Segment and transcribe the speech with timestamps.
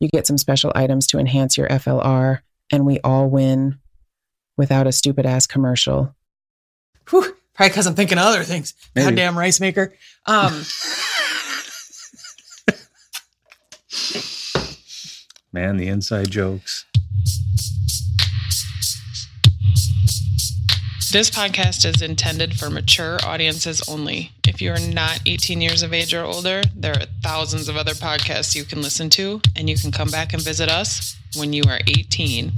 [0.00, 3.78] You get some special items to enhance your FLR, and we all win
[4.56, 6.14] without a stupid ass commercial.
[7.10, 8.74] Whew, probably because I'm thinking of other things.
[8.94, 9.06] Maybe.
[9.06, 9.94] Goddamn rice maker.
[10.26, 10.64] Um,
[15.52, 16.84] Man, the inside jokes.
[21.12, 24.32] This podcast is intended for mature audiences only.
[24.46, 27.92] If you are not 18 years of age or older, there are thousands of other
[27.92, 31.62] podcasts you can listen to, and you can come back and visit us when you
[31.68, 32.52] are 18.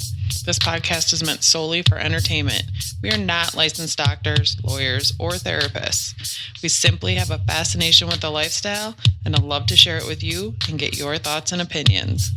[0.47, 2.65] This podcast is meant solely for entertainment.
[3.02, 6.40] We are not licensed doctors, lawyers, or therapists.
[6.62, 8.96] We simply have a fascination with the lifestyle
[9.27, 12.33] and a love to share it with you and get your thoughts and opinions.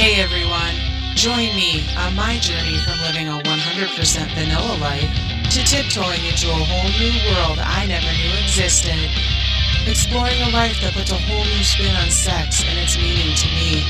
[0.00, 0.72] Hey everyone,
[1.14, 5.12] join me on my journey from living a 100% vanilla life
[5.52, 8.96] to tiptoeing into a whole new world I never knew existed.
[9.84, 13.48] Exploring a life that puts a whole new spin on sex and its meaning to
[13.52, 13.84] me.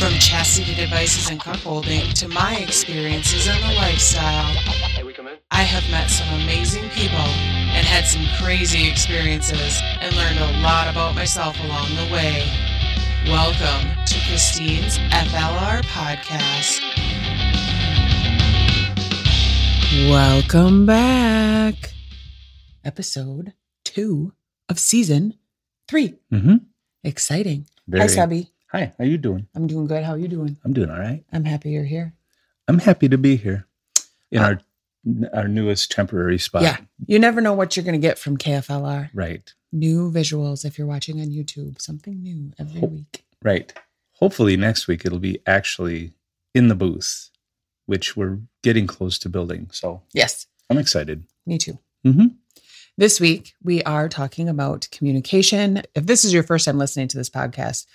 [0.00, 4.56] From chastity devices and cuckolding to my experiences in the lifestyle.
[5.50, 7.28] I have met some amazing people
[7.76, 12.71] and had some crazy experiences and learned a lot about myself along the way.
[13.26, 16.80] Welcome to Christine's FLR podcast.
[20.10, 21.94] Welcome back.
[22.84, 23.52] Episode
[23.84, 24.32] two
[24.68, 25.34] of season
[25.88, 26.14] three.
[26.32, 26.56] Mm-hmm.
[27.04, 27.66] Exciting.
[27.86, 28.02] Very.
[28.02, 28.50] Hi, Subby.
[28.72, 29.46] Hi, how you doing?
[29.54, 30.02] I'm doing good.
[30.04, 30.56] How are you doing?
[30.64, 31.24] I'm doing all right.
[31.32, 32.14] I'm happy you're here.
[32.68, 33.66] I'm happy to be here
[34.30, 34.60] in Uh, our
[35.42, 36.62] our newest temporary spot.
[36.62, 36.76] Yeah.
[37.06, 39.10] You never know what you're going to get from KFLR.
[39.14, 39.52] Right.
[39.72, 41.80] New visuals if you're watching on YouTube.
[41.80, 43.24] Something new every Ho- week.
[43.42, 43.72] Right.
[44.14, 46.12] Hopefully next week it'll be actually
[46.54, 47.30] in the booth,
[47.86, 49.68] which we're getting close to building.
[49.72, 50.46] So Yes.
[50.70, 51.24] I'm excited.
[51.46, 51.78] Me too.
[52.06, 52.26] Mm-hmm.
[52.98, 55.82] This week, we are talking about communication.
[55.94, 57.86] If this is your first time listening to this podcast,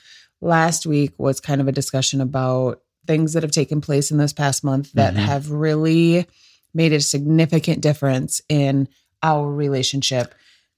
[0.41, 4.33] last week was kind of a discussion about things that have taken place in this
[4.33, 5.17] past month that Mhm.
[5.17, 6.25] have really
[6.73, 8.87] made a significant difference in
[9.23, 10.33] our relationship.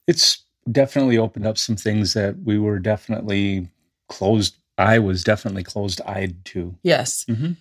[0.05, 3.69] It's definitely opened up some things that we were definitely
[4.07, 4.57] closed.
[4.77, 6.75] I was definitely closed eyed to.
[6.83, 7.25] Yes.
[7.27, 7.57] Mhm.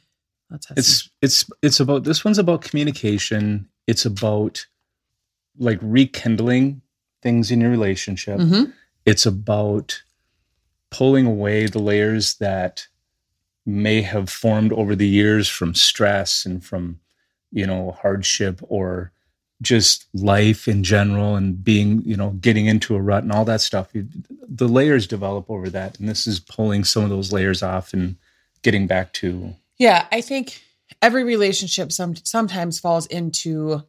[0.51, 3.69] Let's have some- It's it's it's about this one's about communication.
[3.87, 4.67] It's about
[5.59, 6.83] like rekindling
[7.23, 8.39] things in your relationship.
[8.39, 8.73] Mhm.
[9.05, 10.03] It's about
[10.91, 12.87] pulling away the layers that
[13.67, 17.01] may have formed over the years from stress and from
[17.51, 19.13] you know hardship or
[19.61, 23.61] just life in general and being you know getting into a rut and all that
[23.61, 24.09] stuff You-
[24.49, 28.17] the layers develop over that and this is pulling some of those layers off and
[28.63, 30.61] getting back to Yeah, I think
[31.03, 33.83] every relationship some, sometimes falls into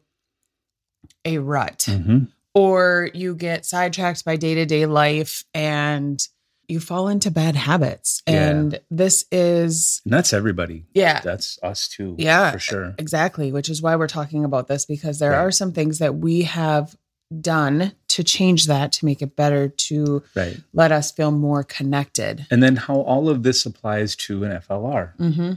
[1.24, 1.86] a rut.
[1.88, 2.28] Mhm.
[2.52, 6.26] or you get sidetracked by day to day life and
[6.70, 8.22] you fall into bad habits.
[8.26, 8.48] Yeah.
[8.50, 12.52] And this is, and that's everybody yeah, that's us too Yeah.
[12.52, 15.38] for sure exactly, which is why we're talking about this because there Right.
[15.38, 16.96] are some things that we have
[17.40, 22.46] done to change that, to make it better, to right let us feel more connected.
[22.50, 25.52] and then how all of this applies to an flr Mm-hmm.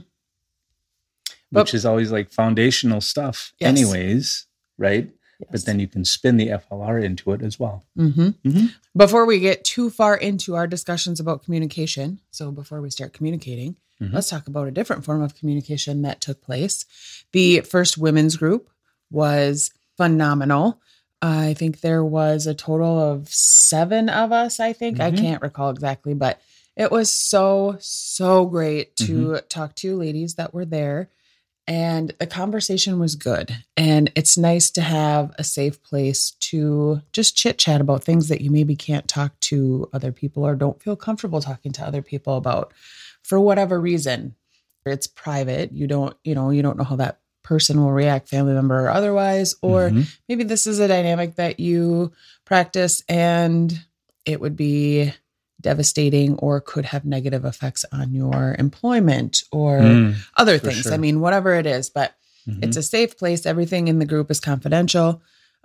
[1.50, 3.68] Which is always like foundational stuff Yes.
[3.68, 4.46] anyways
[4.78, 5.10] right
[5.50, 8.74] but then you can spin the flr into it as well hmm Mhm.
[8.96, 13.74] Before we get too far into our discussions about communication, so before we start communicating,
[14.00, 14.12] Mhm.
[14.12, 16.84] let's talk about a different form of communication that took place.
[17.32, 18.68] The first women's group
[19.10, 20.80] was phenomenal.
[21.22, 25.00] I think there was a total of seven of us, I think.
[25.00, 25.18] I Mhm.
[25.18, 26.40] can't recall exactly, but
[26.76, 31.08] it was so, so great to talk to ladies that were there.
[31.66, 33.56] And the conversation was good.
[33.76, 38.42] And it's nice to have a safe place to just chit chat about things that
[38.42, 42.36] you maybe can't talk to other people or don't feel comfortable talking to other people
[42.36, 42.72] about
[43.22, 44.34] for whatever reason.
[44.84, 45.72] It's private.
[45.72, 48.90] You don't, you know, you don't know how that person will react, family member or
[48.90, 49.54] otherwise.
[49.62, 50.06] Or Mhm.
[50.28, 52.12] maybe this is a dynamic that you
[52.44, 53.84] practice and
[54.26, 55.12] it would be
[55.64, 60.86] devastating or could have negative effects on your employment or Mm, other things.
[60.86, 62.14] I mean, whatever it is, but
[62.48, 62.62] mhm.
[62.62, 63.44] it's a safe place.
[63.46, 65.20] Everything in the group is confidential.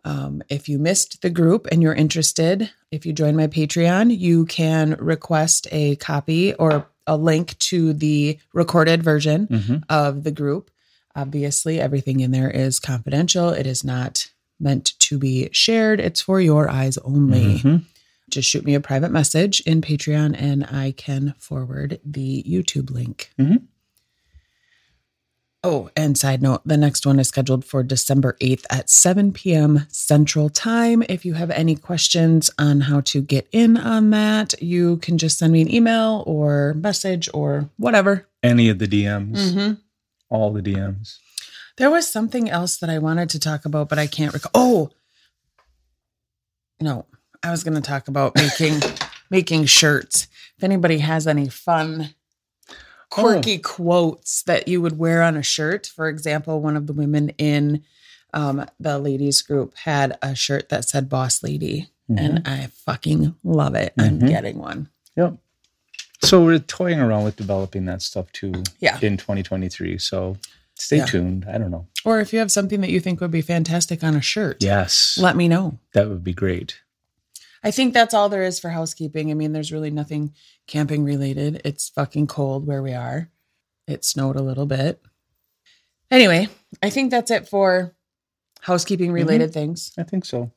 [0.06, 4.46] Um, if you missed the group and you're interested, if you join my Patreon, you
[4.46, 9.84] can request a copy or a link to the recorded version Mhm.
[9.90, 10.72] of the group.
[11.16, 13.50] Obviously, everything in there is confidential.
[13.50, 14.28] It is not
[14.60, 17.60] meant to be shared, it's for your eyes only.
[17.60, 17.82] Mhm.
[18.30, 23.32] Just shoot me a private message in Patreon and I can forward the YouTube link.
[23.40, 23.64] Mhm.
[25.62, 29.86] Oh, and side note, the next one is scheduled for December 8th at 7 p.m.
[29.90, 31.04] Central Time.
[31.10, 35.38] If you have any questions on how to get in on that, you can just
[35.38, 38.26] send me an email or message or whatever.
[38.42, 39.74] Any of the DMs, Mm-hmm.
[40.30, 41.18] all the DMs.
[41.76, 44.52] There was something else that I wanted to talk about, but I can't recall.
[44.54, 44.92] Oh,
[46.80, 47.06] no,
[47.44, 48.82] I was going to talk about making
[49.30, 50.28] making shirts.
[50.58, 52.14] If anybody has any fun,
[53.10, 57.30] quirky quotes that you would wear on a shirt, for example, one of the women
[57.38, 57.84] in
[58.34, 63.76] um, the ladies group had a shirt that said "Boss Lady," and I fucking love
[63.76, 63.94] it.
[63.98, 64.28] I'm Mhm.
[64.30, 64.90] getting one.
[65.16, 65.38] Yep.
[66.24, 69.00] So we're toying around with developing that stuff too Yeah.
[69.02, 69.98] in 2023.
[69.98, 70.36] So
[70.76, 71.06] stay Yeah.
[71.06, 71.46] tuned.
[71.50, 71.88] I don't know.
[72.04, 75.18] Or if you have something that you think would be fantastic on a shirt, Yes.
[75.18, 75.80] let me know.
[75.94, 76.76] that would be great.
[77.64, 79.32] I think that's all there is for housekeeping.
[79.32, 80.34] I mean, there's really nothing
[80.68, 81.62] camping related.
[81.66, 83.30] It's fucking cold where we are.
[83.88, 85.02] It snowed a little bit.
[86.12, 86.48] Anyway,
[86.82, 87.94] I think that's it for
[88.62, 89.92] housekeeping related things.
[89.98, 90.52] I think so.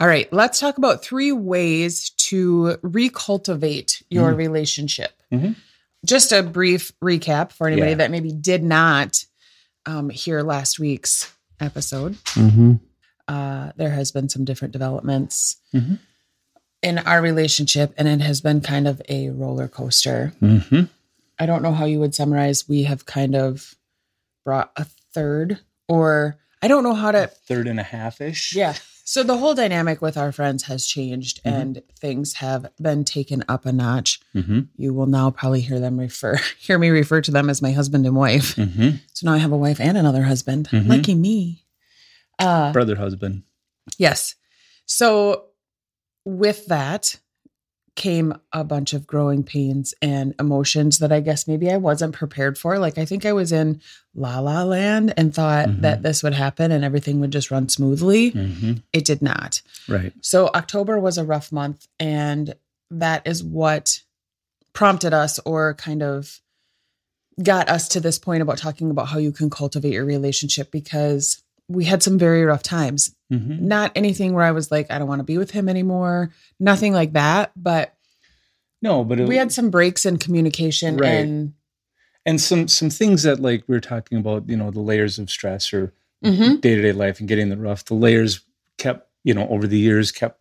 [0.00, 4.36] All right, let's talk about three ways to recultivate your Mm.
[4.36, 5.12] relationship.
[5.32, 5.56] Mhm.
[6.04, 7.96] Just a brief recap for anybody Yeah.
[7.98, 9.24] that maybe did not
[9.84, 12.16] um, hear last week's episode.
[13.28, 13.68] Mm-hmm.
[13.68, 15.98] Uh, there has been some different developments Mhm.
[16.82, 20.32] in our relationship, and it has been kind of a roller coaster.
[20.42, 20.82] Mm-hmm.
[21.38, 22.68] I don't know how you would summarize.
[22.68, 23.74] We have kind of
[24.44, 24.84] brought a
[25.14, 27.26] third, or I don't know how to.
[27.28, 28.54] Third and a half ish.
[28.54, 28.74] Yeah.
[29.04, 31.52] So the whole dynamic with our friends has changed, Mhm.
[31.52, 34.20] and things have been taken up a notch.
[34.34, 34.60] Mm-hmm.
[34.76, 38.06] You will now probably hear them refer, hear me refer to them as my husband
[38.06, 38.54] and wife.
[38.56, 38.90] Mm-hmm.
[39.12, 40.68] So now I have a wife and another husband.
[40.70, 40.88] Mhm.
[40.88, 41.61] Lucky me.
[42.42, 43.42] Uh, Brother husband.
[43.98, 44.34] Yes.
[44.86, 45.46] So
[46.24, 47.18] with that
[47.94, 52.56] came a bunch of growing pains and emotions that I guess maybe I wasn't prepared
[52.56, 52.78] for.
[52.78, 53.82] Like I think I was in
[54.14, 55.80] la la land and thought Mhm.
[55.82, 58.32] that this would happen and everything would just run smoothly.
[58.32, 58.72] Mm-hmm.
[58.94, 59.60] It did not.
[59.88, 60.14] Right.
[60.22, 62.54] So October was a rough month and
[62.90, 64.00] that is what
[64.72, 66.40] prompted us or kind of
[67.42, 71.41] got us to this point about talking about how you can cultivate your relationship because
[71.68, 73.66] we had some very rough times Mm-hmm.
[73.66, 76.32] not anything where I was like, I don't want to be with him anymore.
[76.60, 77.50] Nothing like that.
[77.56, 77.94] But
[78.82, 81.08] No, but it, we had some breaks in communication Right.
[81.14, 81.54] and
[82.26, 85.30] and some some things that like we were talking about, you know, the layers of
[85.30, 87.86] stress or day to day life and getting the rough.
[87.86, 88.42] The layers
[88.76, 90.38] kept, you know, over the years kept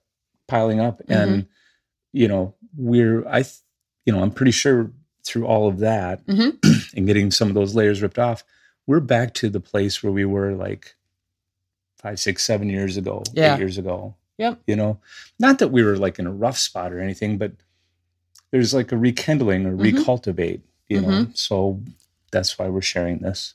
[0.49, 1.47] piling up, and
[2.11, 3.55] you know, we're I, th-
[4.05, 4.91] you know, I'm pretty sure
[5.25, 6.57] through all of that Mhm.
[6.95, 8.43] and getting some of those layers ripped off,
[8.85, 10.93] we're back to the place where we were like
[12.01, 13.55] five, six, seven years ago, Yeah.
[13.55, 14.15] eight years ago.
[14.37, 14.59] Yep.
[14.65, 14.99] You know,
[15.39, 17.51] not that we were like in a rough spot or anything, but
[18.51, 19.93] there's like a rekindling or Mhm.
[19.93, 21.27] recultivate, you know.
[21.33, 21.79] So
[22.31, 23.53] that's why we're sharing this.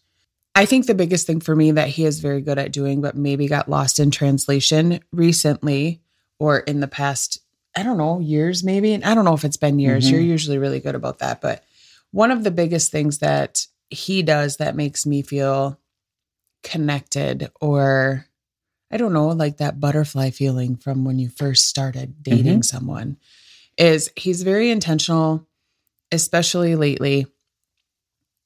[0.55, 3.17] I think the biggest thing for me that he is very good at doing, but
[3.17, 6.01] maybe got lost in translation recently
[6.39, 7.41] or in the past,
[7.75, 8.93] I don't know, years maybe.
[8.95, 10.07] And I don't know if it's been years.
[10.07, 10.13] Mhm.
[10.13, 11.41] You're usually really good about that.
[11.41, 11.63] But
[12.13, 15.79] one of the biggest things that he does that makes me feel
[16.63, 18.26] connected or
[18.97, 22.23] I don't know, like that butterfly feeling from when you first started mm-hmm.
[22.23, 23.19] dating someone
[23.77, 25.47] is he's very intentional,
[26.11, 27.27] especially lately,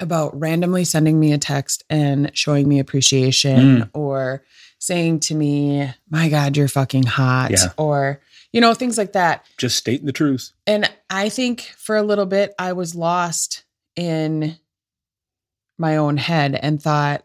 [0.01, 3.91] about randomly sending me a text and showing me appreciation mm.
[3.95, 4.43] or
[4.81, 7.69] saying to me, My God, you're fucking hot, Yeah.
[7.79, 8.21] or,
[8.53, 9.47] you know, things like that.
[9.57, 10.51] Just stating the truth.
[10.67, 13.63] And I think for a little bit, I was lost
[13.95, 14.59] in
[15.79, 17.23] my own head and thought,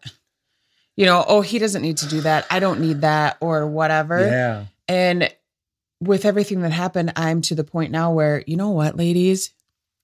[0.95, 2.45] you know, oh, he doesn't need to do that.
[2.49, 4.19] I don't need that, or whatever.
[4.19, 4.65] Yeah.
[4.87, 5.33] And
[6.01, 9.51] with everything that happened, I'm to the point now where, you know what, ladies,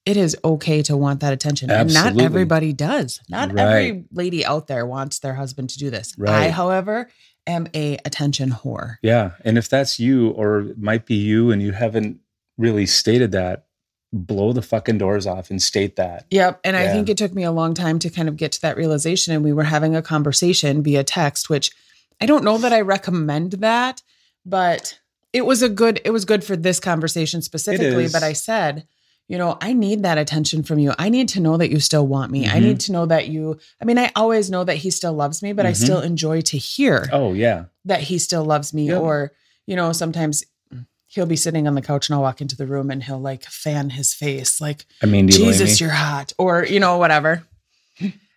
[0.05, 1.69] it is okay to want that attention.
[1.69, 3.19] And not everybody does.
[3.29, 3.61] Not Right.
[3.61, 6.15] every lady out there wants their husband to do this.
[6.25, 7.09] I, however,
[7.45, 8.97] am a attention whore.
[9.01, 9.31] Yeah.
[9.45, 12.19] And if that's you or it might be you and you haven't
[12.57, 13.65] really stated that,
[14.13, 16.25] blow the fucking doors off and state that.
[16.31, 16.59] Yep.
[16.63, 16.91] And I Yeah.
[16.93, 19.33] think it took me a long time to kind of get to that realization.
[19.33, 21.71] And we were having a conversation via text, which
[22.19, 24.01] I don't know that I recommend that,
[24.45, 24.99] but
[25.33, 28.07] it was a good, it was good for this conversation specifically.
[28.11, 28.85] But I said,
[29.29, 30.93] you know, I need that attention from you.
[30.99, 32.47] I need to know that you still want me.
[32.47, 32.61] I Mhm.
[32.63, 35.53] need to know that you, I mean, I always know that he still loves me,
[35.53, 35.75] but I Mhm.
[35.83, 37.65] still enjoy to hear Oh yeah.
[37.85, 38.89] that he still loves me.
[38.89, 38.99] Yep.
[39.01, 39.31] Or,
[39.67, 40.43] you know, sometimes
[41.13, 43.43] he'll be sitting on the couch and I'll walk into the room and he'll like
[43.43, 47.45] fan his face, like, I mean, you Jesus, you're hot, or, you know, whatever.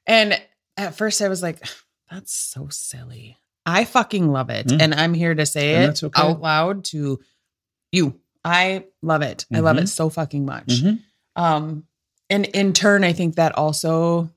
[0.07, 0.41] and
[0.77, 1.65] at first I was like,
[2.11, 3.37] that's so silly.
[3.65, 4.67] I fucking love it.
[4.67, 4.83] Mm.
[4.83, 6.21] And I'm here to say And it okay.
[6.21, 7.21] out loud to
[7.93, 8.19] you.
[8.45, 9.47] I love it.
[9.55, 10.67] I love it so fucking much.
[10.67, 10.99] Mhm.
[11.37, 11.85] Um,
[12.29, 14.31] and in turn, I think that also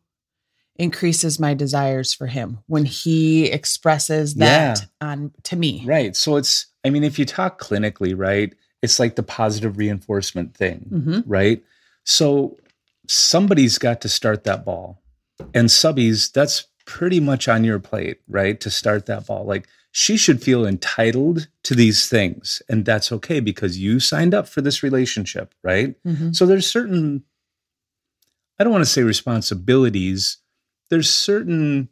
[0.78, 5.84] increases my desires for him when he expresses that on to me.
[5.86, 6.16] Right.
[6.16, 10.88] So it's, I mean, if you talk clinically, right, it's like the positive reinforcement thing,
[10.92, 11.24] Mhm.
[11.28, 11.64] right?
[12.06, 12.58] So
[13.08, 15.02] somebody's got to start that ball.
[15.54, 18.60] And subbies, that's pretty much on your plate, right?
[18.62, 19.46] To start that ball.
[19.46, 22.62] Like she should feel entitled to these things.
[22.70, 25.96] And that's okay because you signed up for this relationship, right?
[26.06, 26.36] Mhm.
[26.36, 27.24] So there's certain,
[28.60, 30.38] I don't want to say responsibilities,
[30.90, 31.90] there's certain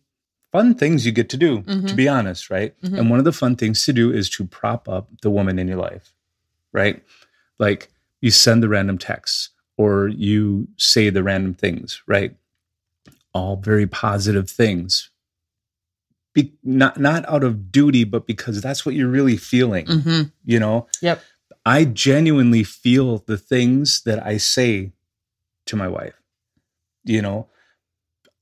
[0.56, 1.96] fun things you get to do, to Mhm.
[1.96, 2.72] be honest, right?
[2.82, 2.98] Mhm.
[3.00, 5.68] And one of the fun things to do is to prop up the woman in
[5.68, 6.14] your life,
[6.72, 7.04] right?
[7.60, 7.90] Like
[8.22, 12.32] you send the random texts or you say the random things, right?
[13.34, 15.10] All very positive things.
[16.34, 20.32] Be, not not out of duty, but because that's what you're really feeling, Mhm.
[20.46, 20.88] you know?
[21.02, 21.22] Yep.
[21.66, 24.92] I genuinely feel the things that I say
[25.66, 26.16] to my wife.
[27.06, 27.48] You know,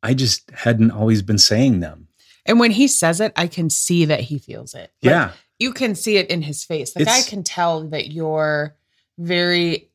[0.04, 2.10] I just hadn't always been saying them.
[2.46, 4.92] And when he says it, I can see that he feels it.
[5.02, 5.32] Like, yeah.
[5.60, 6.94] you can see it in his face.
[6.96, 8.76] Like I can tell that you're
[9.18, 9.90] very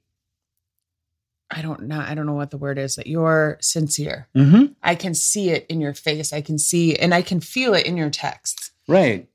[1.50, 4.28] I don't know I don't know what the word is that you're sincere.
[4.34, 4.72] Mm-hmm.
[4.82, 6.32] I can see it in your face.
[6.32, 8.70] I can see and I can feel it in your texts.
[8.86, 9.28] Right.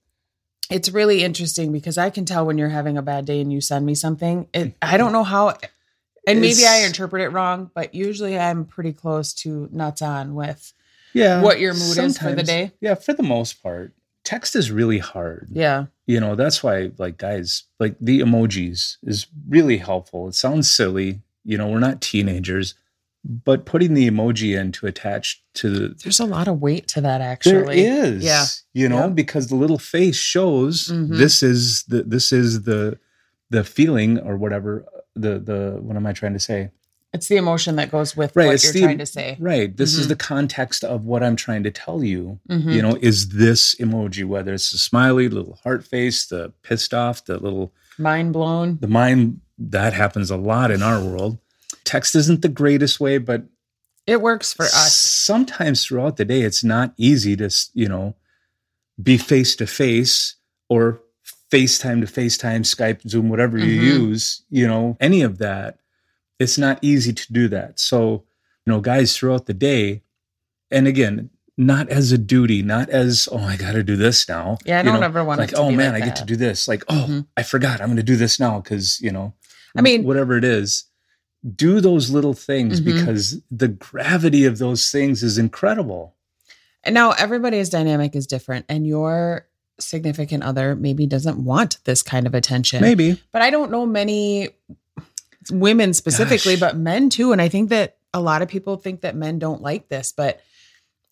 [0.70, 3.62] It's really interesting because I can tell when you're having a bad day and you
[3.62, 4.48] send me something.
[4.54, 5.56] It, I don't know how
[6.28, 10.74] and maybe I interpret it wrong, but usually I'm pretty close to nuts on with
[11.14, 11.42] Yeah.
[11.42, 12.72] what your mood is for the day.
[12.82, 13.94] Yeah, for the most part.
[14.24, 15.50] Text is really hard.
[15.52, 15.86] Yeah.
[16.08, 20.28] You know, that's why like guys, like the emojis is really helpful.
[20.30, 22.74] It sounds silly, you know, we're not teenagers,
[23.26, 27.02] but putting the emoji in to attach to the There's a lot of weight to
[27.02, 27.82] that actually.
[27.82, 28.24] is.
[28.24, 28.46] Yeah.
[28.74, 29.08] You know, Yeah.
[29.08, 31.18] because the little face shows Mhm.
[31.18, 32.98] this is the this is the
[33.50, 36.70] the feeling or whatever the the what am I trying to say?
[37.14, 39.38] It's the emotion that goes with Right, what you're the- trying to say.
[39.40, 39.76] Right.
[39.78, 40.10] This is Mhm.
[40.10, 42.40] the context of what I'm trying to tell you.
[42.50, 42.74] Mhm.
[42.74, 47.24] You know, is this emoji, whether it's the smiley, little heart face, the pissed off,
[47.26, 48.80] the little, Mind blown.
[48.82, 51.38] the mind, that happens a lot in our world.
[51.84, 53.44] Text isn't the greatest way, but
[54.08, 54.96] It works for us.
[54.98, 58.16] sometimes throughout the day, it's not easy to, you know,
[59.02, 60.36] be face to face
[60.68, 61.00] or
[61.58, 63.84] FaceTime to FaceTime, Skype, Zoom, whatever you Mhm.
[64.10, 65.78] use, you know, any of that.
[66.40, 67.80] It's not easy to do that.
[67.80, 68.24] So,
[68.66, 70.02] you know, guys throughout the day,
[70.72, 74.58] and again, not as a duty, not as, oh, I got to do this now.
[74.66, 76.36] Yeah, I You don't know, ever want like, oh man, like I get to do
[76.36, 76.68] this.
[76.68, 77.28] Like, oh, Mhm.
[77.38, 77.80] I forgot.
[77.80, 79.36] I'm going to do this now because, you know,
[79.76, 80.86] I mean- whatever it is,
[81.56, 82.86] do those little things Mhm.
[82.86, 86.16] because the gravity of those things is incredible.
[86.84, 89.46] And now everybody's dynamic is different, and your
[89.80, 92.82] significant other maybe doesn't want this kind of attention.
[92.82, 93.22] Maybe.
[93.32, 94.50] But I don't know many
[95.52, 96.60] women specifically, Gosh.
[96.72, 97.32] but men too.
[97.32, 100.42] And I think that a lot of people think that men don't like this, but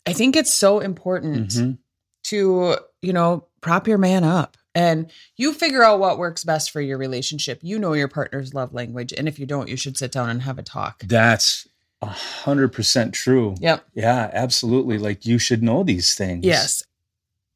[0.06, 1.77] I think it's so important Mhm.
[2.25, 6.80] to, you know, prop your man up and you figure out what works best for
[6.82, 7.60] your relationship.
[7.62, 9.13] You know your partner's love language.
[9.18, 11.03] And if you don't, you should sit down and have a talk.
[11.06, 11.68] That's
[12.01, 13.56] a hundred percent true.
[13.60, 13.86] Yep.
[13.94, 14.98] Yeah, absolutely.
[14.98, 16.46] Like you should know these things.
[16.46, 16.84] Yes.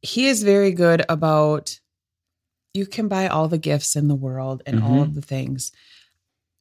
[0.06, 1.80] He is very good about
[2.74, 5.04] you can buy all the gifts in the world and all Mhm.
[5.04, 5.72] of the things.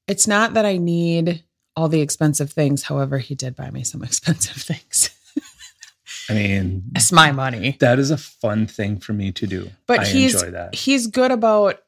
[0.06, 1.42] It's not that I need
[1.76, 2.84] all the expensive things.
[2.84, 5.10] However, he did buy me some expensive things.
[6.30, 7.76] I mean, It's my money.
[7.80, 9.70] that is a fun thing for me to do.
[9.86, 10.74] But I he's enjoy that.
[10.74, 11.80] he's good about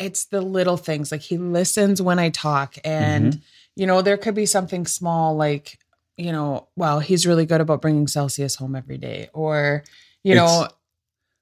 [0.00, 1.12] it's the little things.
[1.12, 3.40] Like he listens when I talk and Mm-hmm.
[3.76, 5.78] you know, there could be something small like,
[6.16, 9.84] you know, well, he's really good about bringing Celsius home every day or
[10.24, 10.66] you know,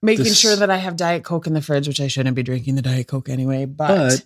[0.03, 2.43] making this- sure that I have Diet Coke in the fridge, which I shouldn't be
[2.43, 4.23] drinking the Diet Coke anyway, but, But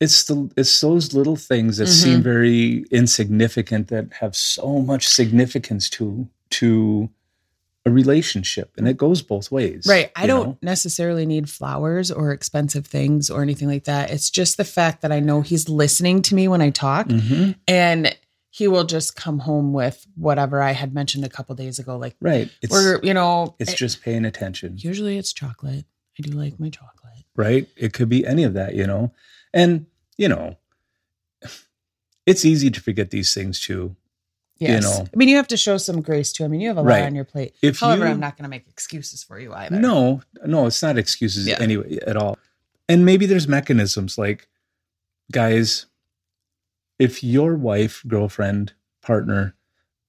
[0.00, 2.02] it's the it's those little things that Mhm.
[2.02, 7.10] seem very insignificant that have so much significance to to
[7.86, 9.84] a relationship, and it goes both ways.
[9.86, 10.58] right, I don't know?
[10.62, 14.10] necessarily need flowers or expensive things or anything like that.
[14.10, 17.56] It's just the fact that I know he's listening to me when I talk Mhm.
[17.68, 18.16] and
[18.56, 22.14] he will just come home with whatever I had mentioned a couple days ago like
[22.20, 22.48] Right.
[22.62, 24.74] It's or you know it's it- just paying attention.
[24.78, 25.84] usually it's chocolate.
[26.18, 27.24] I do like my chocolate.
[27.34, 27.68] right?
[27.76, 29.12] It could be any of that, you know.
[29.52, 30.56] And, you know,
[32.26, 33.96] it's easy to forget these things too.
[34.58, 34.70] Yes.
[34.84, 35.08] You know.
[35.12, 36.44] I mean, you have to show some grace too.
[36.44, 37.54] I mean, you have a lot on your plate.
[37.60, 39.74] If However, you- I'm not going to make excuses for you either.
[39.80, 41.58] No, no, it's not excuses Yeah.
[41.60, 42.38] anyway at all.
[42.88, 44.46] And maybe there's mechanisms like,
[45.32, 45.86] guys,
[46.98, 48.72] if your wife, girlfriend,
[49.02, 49.54] partner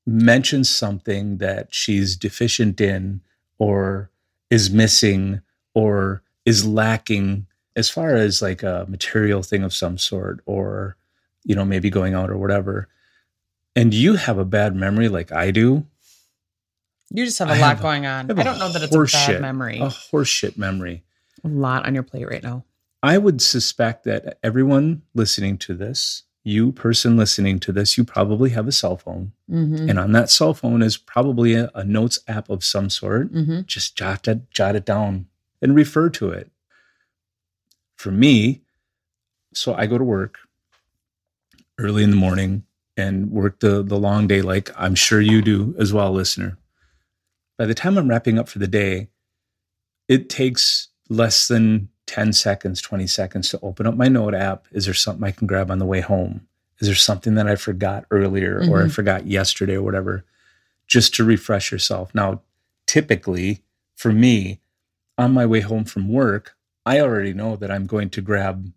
[0.05, 3.21] mentions something that she's deficient in
[3.57, 4.09] or
[4.49, 5.41] is missing
[5.73, 10.95] or is lacking as far as like a material thing of some sort or
[11.43, 12.87] you know maybe going out or whatever
[13.75, 15.85] and you have a bad memory like I do
[17.09, 18.29] You just have a I lot have going on.
[18.31, 19.79] I, I don't know that it's a bad horseshit- memory.
[19.79, 21.03] a horseshit memory
[21.43, 22.63] A lot on your plate right now.
[23.01, 28.51] I would suspect that everyone listening to this, you person listening to this, you probably
[28.51, 29.31] have a cell phone.
[29.51, 29.89] Mm-hmm.
[29.89, 33.33] And on that cell phone is probably a, a notes app of some sort.
[33.33, 33.61] Mm-hmm.
[33.65, 35.25] Just jot it, jot it down
[35.61, 36.51] and refer to it.
[37.97, 38.61] For me,
[39.53, 40.37] so I go to work
[41.79, 42.63] early in the morning
[42.95, 46.59] and work the, the long day like I'm sure you do as well, listener.
[47.57, 49.09] By the time I'm wrapping up for the day,
[50.07, 54.65] it takes less than 10 seconds, 20 seconds to open up my note app.
[54.71, 56.47] Is there something I can grab on the way home?
[56.79, 58.91] Is there something that I forgot earlier or I Mhm.
[58.91, 60.23] forgot yesterday or whatever?
[60.87, 62.13] Just to refresh yourself.
[62.13, 62.41] Now,
[62.85, 63.63] typically
[63.95, 64.59] for me,
[65.17, 68.71] on my way home from work, I already know that I'm going to grab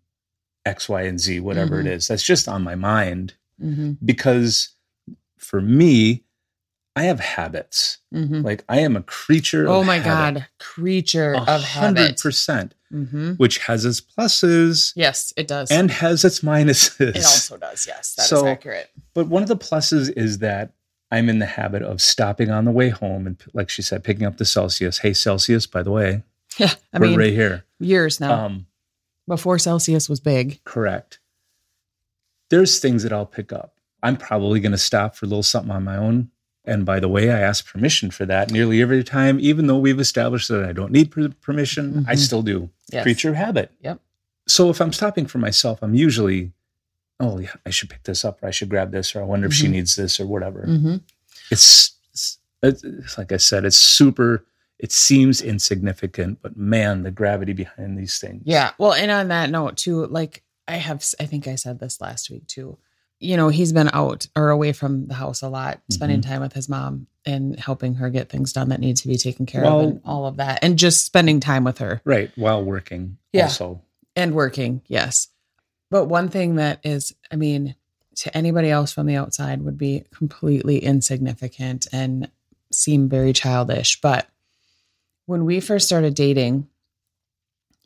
[0.65, 1.81] X, Y, and Z, whatever Mhm.
[1.81, 2.07] it is.
[2.07, 3.93] That's just on my mind Mm-hmm.
[4.03, 4.69] because
[5.37, 6.23] for me,
[6.95, 7.97] I have habits.
[8.13, 8.41] Mm-hmm.
[8.41, 9.67] Like I am a creature.
[9.67, 10.39] Oh my habit.
[10.41, 10.47] God.
[10.57, 13.33] Creature A of hundred percent, Mm-hmm.
[13.33, 15.69] which has its pluses Yes, it does.
[15.69, 17.15] and has its minuses.
[17.15, 17.85] it also does.
[17.87, 18.89] Yes, that is So- accurate.
[19.13, 20.73] But one of the pluses is that
[21.11, 24.25] I'm in the habit of stopping on the way home and, like she said, picking
[24.25, 24.97] up the Celsius.
[24.99, 26.23] Hey, Celsius, by the way,
[26.57, 27.63] Yeah, I we're mean, right here.
[27.79, 28.65] years now Um,
[29.27, 30.63] before Celsius was big.
[30.63, 31.19] correct.
[32.49, 33.75] There's things that I'll pick up.
[34.01, 36.31] I'm probably going to stop for a little something on my own.
[36.65, 39.99] And by the way, I ask permission for that nearly every time, even though we've
[39.99, 42.17] established that I don't need per- permission, I Mhm.
[42.19, 42.69] still do.
[42.91, 43.03] Yes.
[43.03, 43.71] Creature habit.
[43.81, 43.99] Yep.
[44.47, 46.51] So if I'm stopping for myself, I'm usually,
[47.19, 49.47] oh, yeah, I should pick this up or I should grab this or I wonder
[49.47, 49.71] if she Mhm.
[49.71, 50.65] needs this or whatever.
[50.67, 50.97] Mm-hmm.
[51.51, 54.45] It's, it's, it's like I said, it's super,
[54.79, 58.41] it seems insignificant, but man, the gravity behind these things.
[58.45, 58.71] Yeah.
[58.77, 62.29] Well, and on that note, too, like I have, I think I said this last
[62.29, 62.77] week too.
[63.19, 66.31] You know, he's been out or away from the house a lot, spending Mm-hmm.
[66.31, 69.45] time with his mom and helping her get things done that need to be taken
[69.45, 70.59] care Well- of and all of that.
[70.63, 72.31] And just spending time with her Right.
[72.35, 73.17] While working.
[73.33, 73.43] Yeah.
[73.43, 73.81] Also.
[74.15, 74.81] and working.
[74.87, 75.27] Yes.
[75.91, 77.75] But one thing that is, I mean,
[78.17, 82.29] to anybody else from the outside would be completely insignificant and
[82.71, 83.99] seem very childish.
[84.01, 84.27] But
[85.25, 86.67] when we first started dating,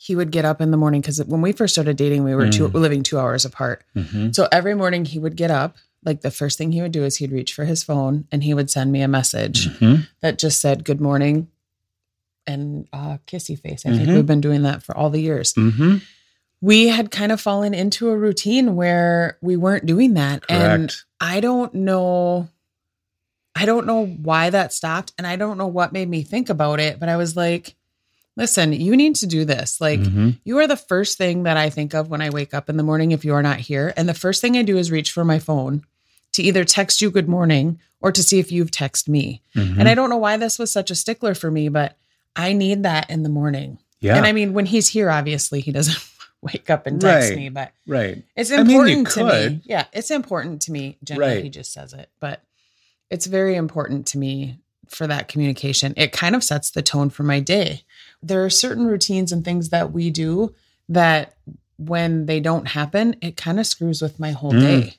[0.05, 2.49] he would get up in the morning because when we first started dating, we were
[2.49, 2.73] two, Mm.
[2.73, 3.85] living two hours apart.
[3.95, 4.35] Mhm.
[4.35, 5.77] So every morning he would get up.
[6.03, 8.53] Like the first thing he would do is he'd reach for his phone and he
[8.53, 10.07] would send me a message Mhm.
[10.19, 11.47] that just said good morning
[12.45, 13.85] and uh, kissy face.
[13.85, 14.15] I think Mhm.
[14.15, 16.01] we've been doing that for all the years Mhm.
[16.59, 20.43] we had kind of fallen into a routine where we weren't doing that.
[20.49, 22.49] And I don't know.
[23.55, 25.13] I don't know why that stopped.
[25.17, 26.99] And I don't know what made me think about it.
[26.99, 27.75] But I was like,
[28.36, 29.80] listen, you need to do this.
[29.80, 30.39] Like, Mhm.
[30.43, 32.84] you are the first thing that I think of when I wake up in the
[32.84, 33.93] morning if you are not here.
[33.96, 35.84] And the first thing I do is reach for my phone
[36.34, 39.41] to either text you good morning or to see if you've texted me.
[39.56, 39.80] Mhm.
[39.80, 41.96] And I don't know why this was such a stickler for me, but
[42.36, 43.78] I need that in the morning.
[44.02, 44.17] yeah.
[44.17, 45.98] And I mean, when he's here, obviously he doesn't
[46.41, 47.38] wake up and text Right.
[47.38, 48.22] me, but right.
[48.36, 49.62] it's I mean, important to me.
[49.63, 50.98] Yeah, it's important to me.
[51.04, 51.43] Generally, Right.
[51.43, 52.41] he just says it, but
[53.10, 54.58] it's very important to me
[54.89, 55.93] for that communication.
[55.96, 57.84] It kind of sets the tone for my day.
[58.23, 60.55] There are certain routines and things that we do
[60.89, 61.36] that
[61.77, 64.62] when they don't happen, it kind of screws with my whole Mm.
[64.62, 64.97] day.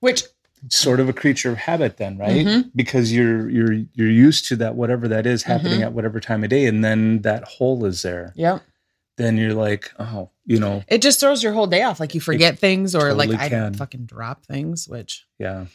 [0.00, 0.24] Which
[0.70, 2.44] Sort of a creature of habit then, right?
[2.44, 2.70] Mhm.
[2.74, 5.84] Because you're you're you're used to that whatever that is happening Mhm.
[5.84, 8.32] at whatever time of day and then that hole is there.
[8.36, 8.62] Yep.
[9.16, 12.00] Then you're like, oh, you know, It just throws your whole day off.
[12.00, 13.74] Like you forget things or totally like I can.
[13.74, 15.66] fucking drop things, which yeah.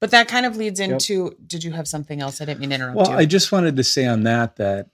[0.00, 2.40] but that kind of leads into did you have something else?
[2.40, 3.16] I didn't mean to interrupt Well, you.
[3.18, 4.88] I just wanted to say on that that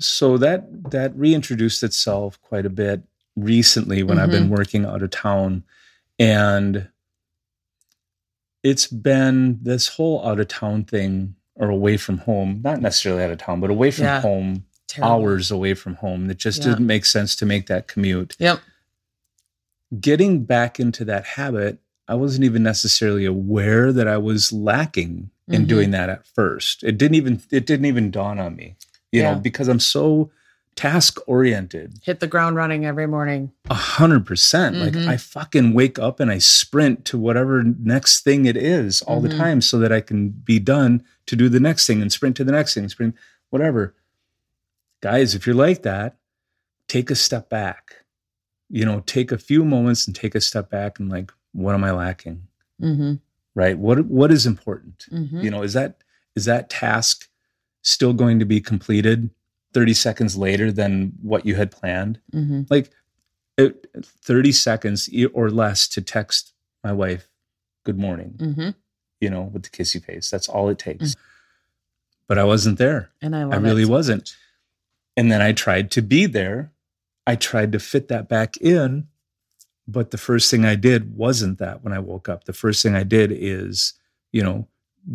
[0.00, 3.02] so that that reintroduced itself quite a bit
[3.36, 4.54] recently when I've been Mm-hmm.
[4.56, 5.62] working out of town
[6.18, 6.88] and
[8.62, 13.30] it's been this whole out of town thing or away from home, not necessarily out
[13.30, 14.20] of town, but away from Yeah.
[14.20, 15.12] home, Terrible.
[15.12, 16.26] hours away from home.
[16.28, 16.70] That just Yeah.
[16.70, 18.36] didn't make sense to make that commute.
[18.38, 18.60] Yep.
[20.00, 25.64] Getting back into that habit, I wasn't even necessarily aware that I was lacking in
[25.64, 25.68] Mhm.
[25.68, 26.82] doing that at first.
[26.84, 28.76] It didn't even it didn't even dawn on me.
[29.12, 29.34] You Yeah.
[29.34, 30.30] know, because I'm so
[30.76, 31.98] task oriented.
[32.02, 33.50] Hit the ground running every morning.
[33.68, 34.76] A hundred percent.
[34.76, 35.08] Like Mhm.
[35.08, 39.28] I fucking wake up and I sprint to whatever next thing it is all Mhm.
[39.30, 42.36] the time so that I can be done to do the next thing and sprint
[42.36, 43.14] to the next thing, sprint,
[43.50, 43.94] whatever.
[45.00, 46.16] Guys, if you're like that,
[46.88, 48.04] take a step back.
[48.68, 51.82] You know, take a few moments and take a step back and like, what am
[51.84, 52.42] I lacking?
[52.80, 53.14] Mm-hmm.
[53.54, 53.76] Right?
[53.76, 55.06] What what is important?
[55.10, 55.40] Mm-hmm.
[55.40, 55.96] You know, is that
[56.36, 57.28] is that task
[57.82, 59.30] still going to be completed
[59.72, 62.20] 30 seconds later than what you had planned?
[62.32, 62.62] Mm-hmm.
[62.70, 62.90] like
[63.56, 67.28] it, 30 seconds or less to text my wife
[67.84, 68.70] good morning Mm-hmm.
[69.20, 70.30] you know with the kissy face.
[70.30, 71.14] That's all it takes.
[72.26, 73.10] But i wasn't there.
[73.20, 74.36] And I, I really wasn't.
[75.16, 76.72] and then i tried to be there.
[77.26, 79.06] I tried to fit that back in
[79.88, 82.44] but the first thing i did wasn't that when i woke up.
[82.44, 83.94] The first thing i did is
[84.32, 84.68] you know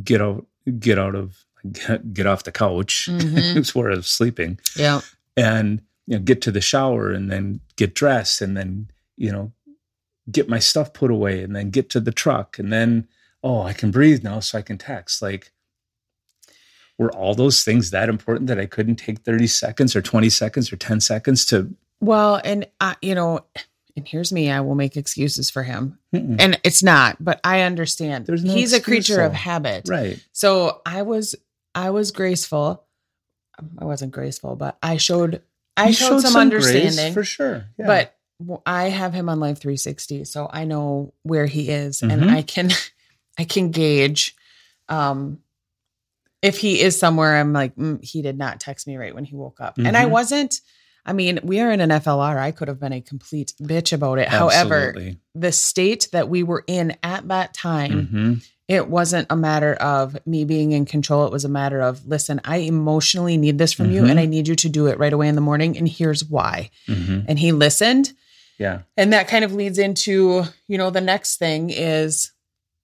[0.04, 0.46] get out
[0.80, 3.56] get out of get, get off the couch Mhm.
[3.58, 5.02] it's where i was sleeping Yeah.
[5.38, 9.52] and you know get to the shower and then get dressed and then you know
[10.32, 13.08] get my stuff put away and then get to the truck and then
[13.44, 15.52] oh i can breathe now so i can text like
[16.98, 20.72] were all those things that important that i couldn't take 30 seconds or 20 seconds
[20.72, 23.42] or 10 seconds to Well, and I, you know,
[23.98, 24.52] and here's me.
[24.52, 26.36] I will make excuses for him, Mm-mm.
[26.38, 27.16] and it's not.
[27.24, 28.26] But I understand.
[28.26, 29.88] There's no He's a creature of habit.
[29.88, 31.34] right So I was,
[31.76, 32.84] I was graceful.
[33.80, 35.42] I wasn't graceful, but I showed,
[35.78, 37.14] I You showed, some, grace, understanding.
[37.14, 37.86] for sure yeah.
[37.88, 38.16] But
[38.66, 42.32] I have him on Life360, so I know where he is, and Mhm.
[42.32, 42.70] I can,
[43.38, 44.36] I can gauge,
[44.90, 45.40] um,
[46.42, 47.38] if he is somewhere.
[47.38, 50.06] I'm like, mm, he did not text me right when he woke up, and I
[50.06, 50.10] Mhm.
[50.12, 50.62] wasn't.
[51.06, 52.38] I mean, we are in an FLR.
[52.38, 54.28] I could have been a complete bitch about it.
[54.28, 54.96] However,
[55.36, 58.46] the state that we were in at that time, Mhm.
[58.68, 61.26] it wasn't a matter of me being in control.
[61.28, 64.10] It was a matter of, listen, I emotionally need this from you Mhm.
[64.12, 65.78] and I need you to do it right away in the morning.
[65.78, 66.72] And here's why.
[66.88, 67.26] Mhm.
[67.28, 68.14] And he listened.
[68.58, 72.32] yeah And that kind of leads into, you know, the next thing is,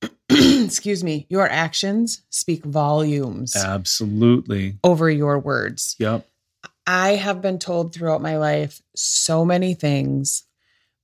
[0.30, 5.96] excuse me, your actions speak volumes absolutely over your words.
[6.00, 6.28] yep
[6.86, 10.44] I have been told throughout my life so many things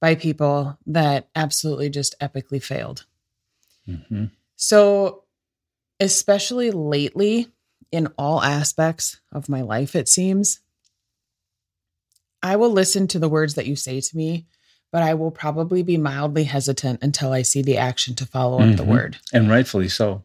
[0.01, 3.05] by people that absolutely just epically failed.
[3.85, 5.23] hmm So,
[5.99, 7.47] especially lately,
[7.91, 10.59] in all aspects of my life, it seems,
[12.43, 14.45] I will listen to the words that you say to me,
[14.91, 18.77] but I will probably be mildly hesitant until I see the action to follow up
[18.77, 18.87] the Mhm.
[18.89, 19.17] word.
[19.33, 20.23] and rightfully so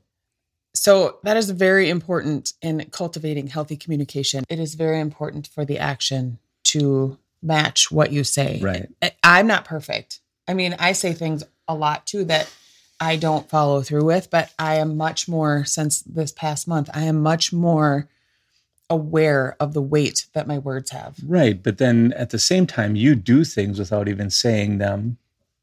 [0.75, 4.45] So, that is very important in cultivating healthy communication.
[4.49, 8.61] It is very important for the action to match what you say.
[8.63, 8.89] right
[9.23, 10.21] I'm not perfect.
[10.47, 12.53] I mean, I say things a lot too that
[13.01, 17.03] I don't follow through with, but I am much more since this past month, I
[17.03, 18.09] am much more
[18.89, 21.17] aware of the weight that my words have.
[21.27, 21.61] Right.
[21.61, 25.17] But then at the same time, you do things without even saying them.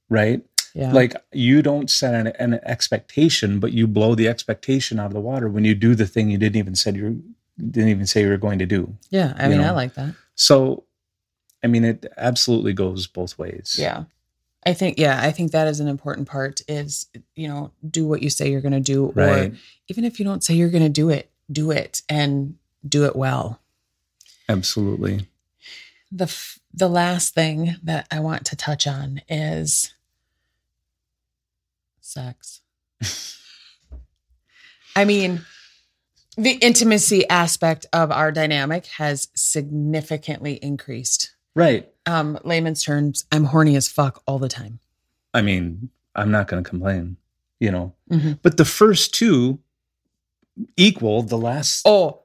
[0.09, 0.43] Right.
[0.75, 0.91] Yeah.
[0.93, 5.19] Like you don't set an, an expectation, but you blow the expectation out of the
[5.19, 7.23] water when you do the thing you didn't even said you
[7.57, 8.95] didn't even say you were going to do.
[9.09, 10.15] yeah, I mean, I like that.
[10.35, 10.83] So,
[11.63, 13.75] I mean, it absolutely goes both ways.
[13.77, 14.03] Yeah.
[14.65, 18.21] I think yeah, I think that is an important part is, you know, do what
[18.21, 19.51] you say you're going to do Right.
[19.51, 19.55] or
[19.87, 22.55] even if you don't say you're going to do it, do it and
[22.87, 23.59] do it well.
[24.47, 25.27] Absolutely.
[26.11, 29.93] the f- the last thing that I want to touch on is
[32.09, 32.61] sex.
[34.95, 35.41] I mean,
[36.37, 41.35] the intimacy aspect of our dynamic has significantly increased.
[41.55, 41.89] Right.
[42.05, 44.79] Um, layman's terms, I'm horny as fuck all the time.
[45.33, 47.17] I mean, I'm not going to complain,
[47.59, 48.39] you know, Mhm.
[48.41, 49.59] but the first two
[50.75, 52.23] equal the last, Oh,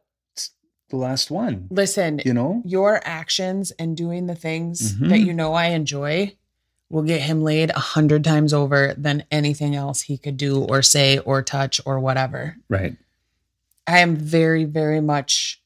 [0.89, 2.63] the last one, listen, you know?
[2.65, 5.09] your actions and doing the things Mhm.
[5.11, 6.37] that you know I enjoy
[6.91, 10.83] will get him laid a hundred times over than anything else he could do or
[10.83, 12.57] say or touch or whatever.
[12.69, 12.97] Right.
[13.87, 15.61] I am very, very much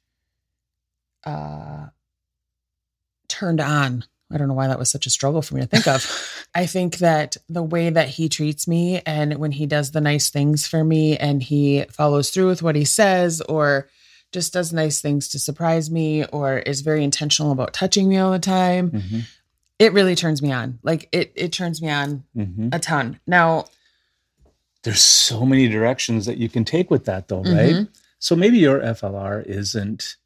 [1.24, 1.86] uh
[3.28, 4.04] turned on.
[4.30, 6.46] I don't know why that was such a struggle for me to think of.
[6.54, 10.30] I think that the way that he treats me and when he does the nice
[10.30, 13.88] things for me and he follows through with what he says or
[14.32, 18.32] just does nice things to surprise me or is very intentional about touching me all
[18.32, 19.20] the time, hmm
[19.78, 20.78] it really turns me on.
[20.82, 23.20] Like it it turns me on hmm a ton.
[23.26, 23.66] Now,
[24.84, 27.74] There's so many directions that you can take with that, though, right?
[27.74, 27.88] Mhm.
[28.20, 30.16] So maybe your FLR isn't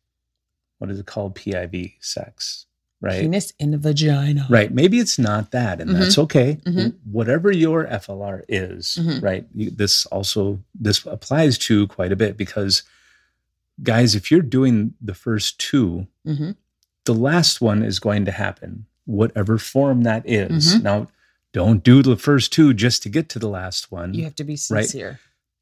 [0.78, 1.34] what is it called?
[1.36, 2.66] PIV sex,
[3.00, 3.20] right?
[3.22, 4.46] penis in the vagina.
[4.50, 4.72] Right.
[4.72, 6.58] Maybe it's not that, and that's okay.
[6.66, 6.94] Mhm.
[7.04, 9.22] Whatever your FLR is, Mhm.
[9.22, 9.46] right?
[9.54, 12.82] You, this also this applies to quite a bit because,
[13.82, 16.56] guys, if you're doing the first two Mhm.
[17.04, 20.76] the last one is going to happen, whatever form that is.
[20.76, 20.82] Mhm.
[20.82, 21.08] Now,
[21.52, 24.14] don't do the first two just to get to the last one.
[24.14, 24.84] You have to be Right.
[24.84, 25.20] sincere.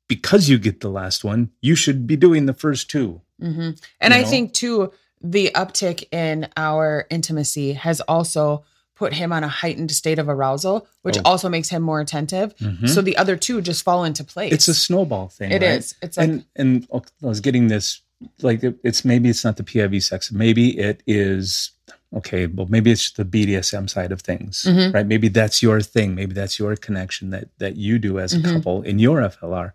[0.08, 3.20] Because you get the last one, you should be doing the first two.
[3.40, 4.28] hmm And I know?
[4.28, 8.64] think too, the uptick in our intimacy has also
[8.96, 11.22] put him on a heightened state of arousal, which Oh.
[11.24, 12.54] also makes him more attentive.
[12.58, 12.86] Mhm.
[12.88, 14.52] So the other two just fall into place.
[14.52, 15.52] it's a snowball thing.
[15.52, 15.78] It right?
[15.78, 15.94] is.
[16.02, 18.00] It's like and and I was getting this
[18.42, 21.70] like it's maybe it's not the PIV sex, maybe it is
[22.16, 22.46] okay.
[22.46, 24.92] Well, maybe it's the BDSM side of things, Mhm.
[24.94, 25.06] right?
[25.06, 26.14] Maybe that's your thing.
[26.14, 28.52] Maybe that's your connection that that you do as a Mhm.
[28.52, 29.74] couple in your FLR.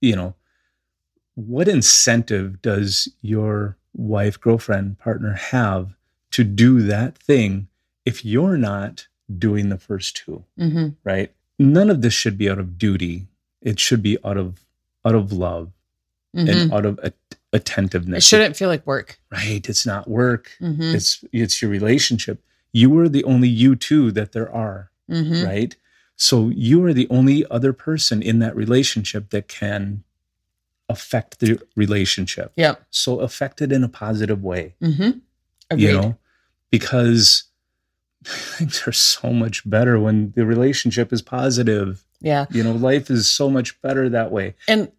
[0.00, 0.34] You know,
[1.34, 5.94] what incentive does your wife, girlfriend, partner have
[6.32, 7.68] to do that thing
[8.04, 9.06] if you're not
[9.38, 10.44] doing the first two?
[10.58, 10.94] Mhm.
[11.04, 13.26] right none of this should be out of duty
[13.62, 14.60] it should be out of
[15.04, 15.70] out of love
[16.34, 17.14] and out of at-
[17.54, 19.18] attentiveness it shouldn't feel like work.
[19.30, 20.94] right it's not work Mhm.
[20.94, 25.44] it's it's your relationship you are the only you two that there are Mhm.
[25.46, 25.76] right
[26.16, 30.02] so you are the only other person in that relationship that can
[30.88, 32.84] affect the relationship Yep.
[32.90, 35.10] so affect it in a positive way hmm
[35.70, 35.82] Agreed.
[35.84, 36.18] you know
[36.70, 37.44] because
[38.24, 42.46] things are so much better when the relationship is positive yeah.
[42.50, 44.90] you know life is so much better that way And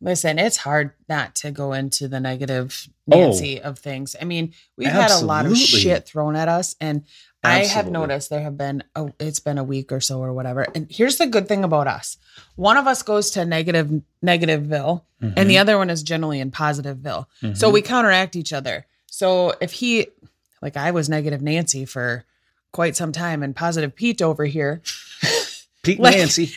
[0.00, 3.18] listen, it's hard not to go into the negative Oh.
[3.20, 4.16] Nancy of things.
[4.20, 7.04] I mean, we've had a lot of shit thrown at us, and
[7.42, 10.66] I have noticed there have been a, it's been a week or so or whatever.
[10.74, 12.16] And here's the good thing about us:
[12.56, 13.90] one of us goes to negative
[14.24, 17.26] negativeville, and the other one is generally in positiveville.
[17.54, 17.72] So Mhm.
[17.74, 18.86] we counteract each other.
[19.06, 20.06] So if he,
[20.62, 22.24] like I was negative Nancy for
[22.72, 24.80] quite some time, and positive Pete over here
[25.82, 26.52] pete like- nancy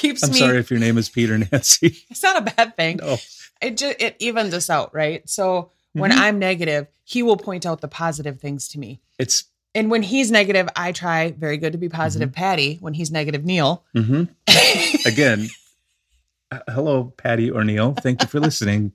[0.00, 0.38] keeps i'm me.
[0.38, 2.96] sorry if your name is peter nancy It's not a bad thing.
[2.96, 3.16] no
[3.62, 5.28] it just it evens us out, right?
[5.28, 6.16] So when Mhm.
[6.18, 9.00] I'm negative, he will point out the positive things to me.
[9.18, 12.34] it's And when he's negative, I try very good to be positive Mm-hmm.
[12.44, 12.78] Patty.
[12.80, 13.84] When he's negative Neil.
[13.94, 14.28] mhm.
[15.06, 15.48] again
[16.50, 18.92] uh, hello patty or neil thank you for listening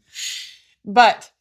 [0.84, 1.32] but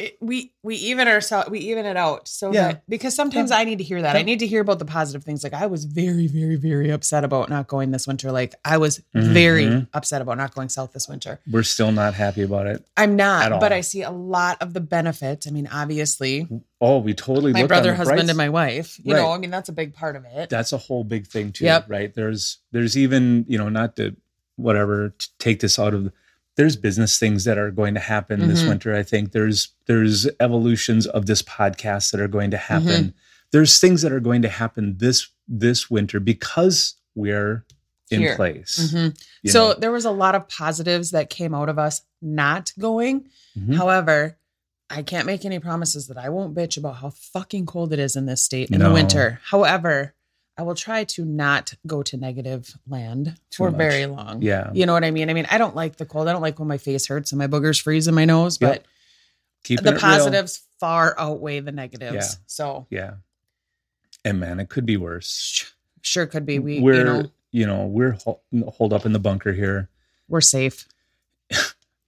[0.00, 2.68] it, we we even ourselves we even it out so Yeah.
[2.68, 3.58] that because sometimes Yeah.
[3.58, 4.16] I need to hear that.
[4.16, 5.44] I need to hear about the positive things.
[5.44, 8.32] Like I was very, very, very upset about not going this winter.
[8.32, 9.88] Like I was very Mhm.
[9.92, 11.40] upset about not going south this winter.
[11.50, 13.60] we're still not happy about it I'm not, At all.
[13.60, 15.46] but I see a lot of the benefits.
[15.46, 16.48] I mean, obviously,
[16.80, 18.98] oh we totally my brother, husband, bright and my wife.
[19.04, 20.48] You know, I mean, that's a big part of it.
[20.50, 21.86] that's a whole big thing too Yep.
[21.88, 24.16] right there's there's even you know not to
[24.56, 26.12] whatever to take this out of
[26.56, 28.68] there's business things that are going to happen this Mhm.
[28.68, 33.08] winter i think there's there's evolutions of this podcast that are going to happen Mm-hmm.
[33.52, 37.64] there's things that are going to happen this this winter because we're
[38.10, 38.36] in Here.
[38.36, 39.16] place Mhm.
[39.46, 39.74] So know?
[39.78, 43.28] there was a lot of positives that came out of us not going.
[43.56, 43.76] Mhm.
[43.76, 44.36] However,
[44.90, 48.16] I can't make any promises that I won't bitch about how fucking cold it is
[48.16, 49.38] in this state in the winter.
[49.44, 50.14] However,
[50.60, 53.78] I will try to not go to negative land Too for much.
[53.78, 54.42] very long.
[54.42, 55.30] yeah You know what I mean?
[55.30, 56.28] I mean, I don't like the cold.
[56.28, 58.70] I don't like when my face hurts and my boogers freeze in my nose, Yep.
[58.70, 58.84] but
[59.64, 60.00] keeping the it real.
[60.02, 62.14] positives far outweigh the negatives.
[62.14, 62.40] Yeah.
[62.46, 63.12] So yeah
[64.24, 66.58] and man it could be worse sure could be.
[66.58, 68.42] We, we're you know, you know we're hol-
[68.76, 69.88] holed up in the bunker here
[70.28, 70.86] we're safe.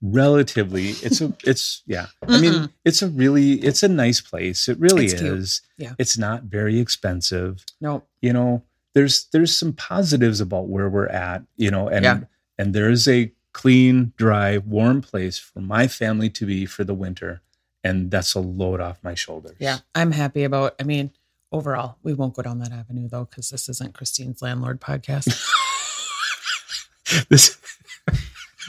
[0.03, 2.65] Relatively it's a it's yeah i mean mm-hmm.
[2.85, 5.33] it's a really it's a nice place it really It's cute.
[5.39, 5.93] is Yeah.
[5.99, 8.03] it's not very expensive No.
[8.21, 8.63] you know
[8.95, 12.21] there's there's some positives about where we're at you know and Yeah.
[12.59, 17.43] and there's a clean dry warm place for my family to be for the winter
[17.85, 20.77] and that's a load off my shoulders Yeah, I'm happy about.
[20.81, 21.11] I mean,
[21.51, 25.27] overall, we won't go down that avenue though, because this isn't Christine's landlord podcast.
[27.29, 27.59] this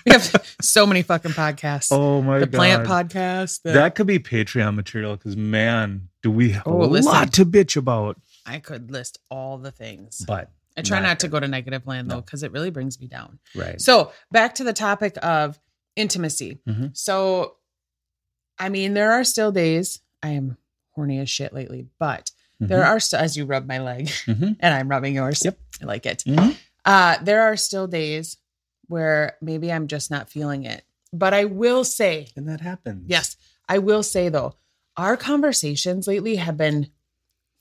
[0.06, 1.90] we have so many fucking podcasts.
[1.92, 3.62] oh my the god the plant podcast.
[3.64, 7.12] The, that could be patreon material because man do we have Oh, a listen.
[7.12, 10.24] lot to bitch about I could list all the things.
[10.28, 13.00] but I try not not to go to negative land though, because it really brings
[13.00, 13.40] me down.
[13.56, 15.60] right So back to the topic of
[15.96, 16.58] intimacy.
[16.68, 16.98] Mhm.
[16.98, 17.58] So,
[18.58, 20.58] I mean, there are still days I am
[20.92, 22.88] horny as shit lately, but there Mhm.
[22.88, 24.56] are still, as you rub my leg Mhm.
[24.60, 25.44] and I'm rubbing yours.
[25.46, 25.58] Yep.
[25.82, 26.24] I like it.
[26.26, 26.56] Mhm.
[26.86, 28.38] Uh, there are still days
[28.88, 30.84] where maybe I'm just not feeling it.
[31.12, 33.38] But I will say, and that happens yes,
[33.70, 34.56] I will say though,
[34.98, 36.90] our conversations lately have been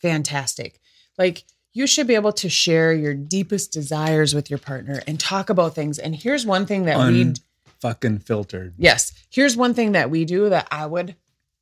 [0.01, 0.81] fantastic.
[1.19, 5.49] Like, you should be able to share your deepest desires with your partner and talk
[5.49, 5.99] about things.
[5.99, 7.33] And here's one thing that we
[7.81, 9.13] fucking filtered Yes.
[9.31, 11.17] Here's one thing that we do that I would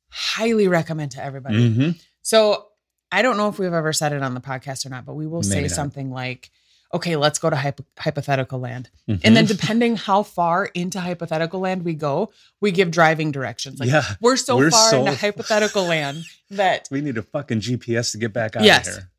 [0.09, 1.69] highly recommend to everybody.
[1.69, 2.01] Mhm.
[2.21, 2.67] So
[3.11, 5.27] I don't know if we've ever said it on the podcast or not, but we
[5.27, 5.71] will say not.
[5.71, 6.51] something like,
[6.93, 8.89] okay, let's go to hypo- hypothetical land.
[9.09, 9.21] Mhm.
[9.23, 13.79] And then depending how far into hypothetical land we go, we give driving directions.
[13.79, 17.61] Like yeah, we're so We're far so- into hypothetical land that we need a fucking
[17.61, 18.87] GPS to get back out Yes.
[18.87, 19.09] of here.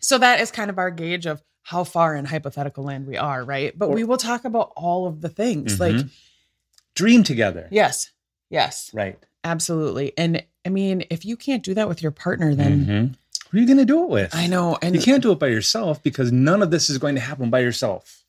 [0.00, 3.44] so that is kind of our gauge of how far in hypothetical land we are,
[3.44, 3.76] right?
[3.76, 5.76] But Or- we will talk about all of the things.
[5.76, 5.80] Mhm.
[5.80, 6.06] Like,
[6.94, 7.68] Dream together.
[7.70, 8.10] yes,
[8.50, 9.18] yes, Right.
[9.44, 10.12] absolutely.
[10.16, 13.14] And I mean, if you can't do that with your partner, then Mhm.
[13.50, 14.34] Who are you going to do it with?
[14.34, 14.76] I know.
[14.82, 17.50] And you can't do it by yourself because none of this is going to happen
[17.50, 18.22] by yourself.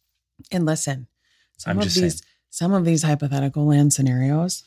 [0.51, 1.07] and listen,
[1.57, 2.21] some I'm of just these saying.
[2.51, 4.63] some of these hypothetical land scenarios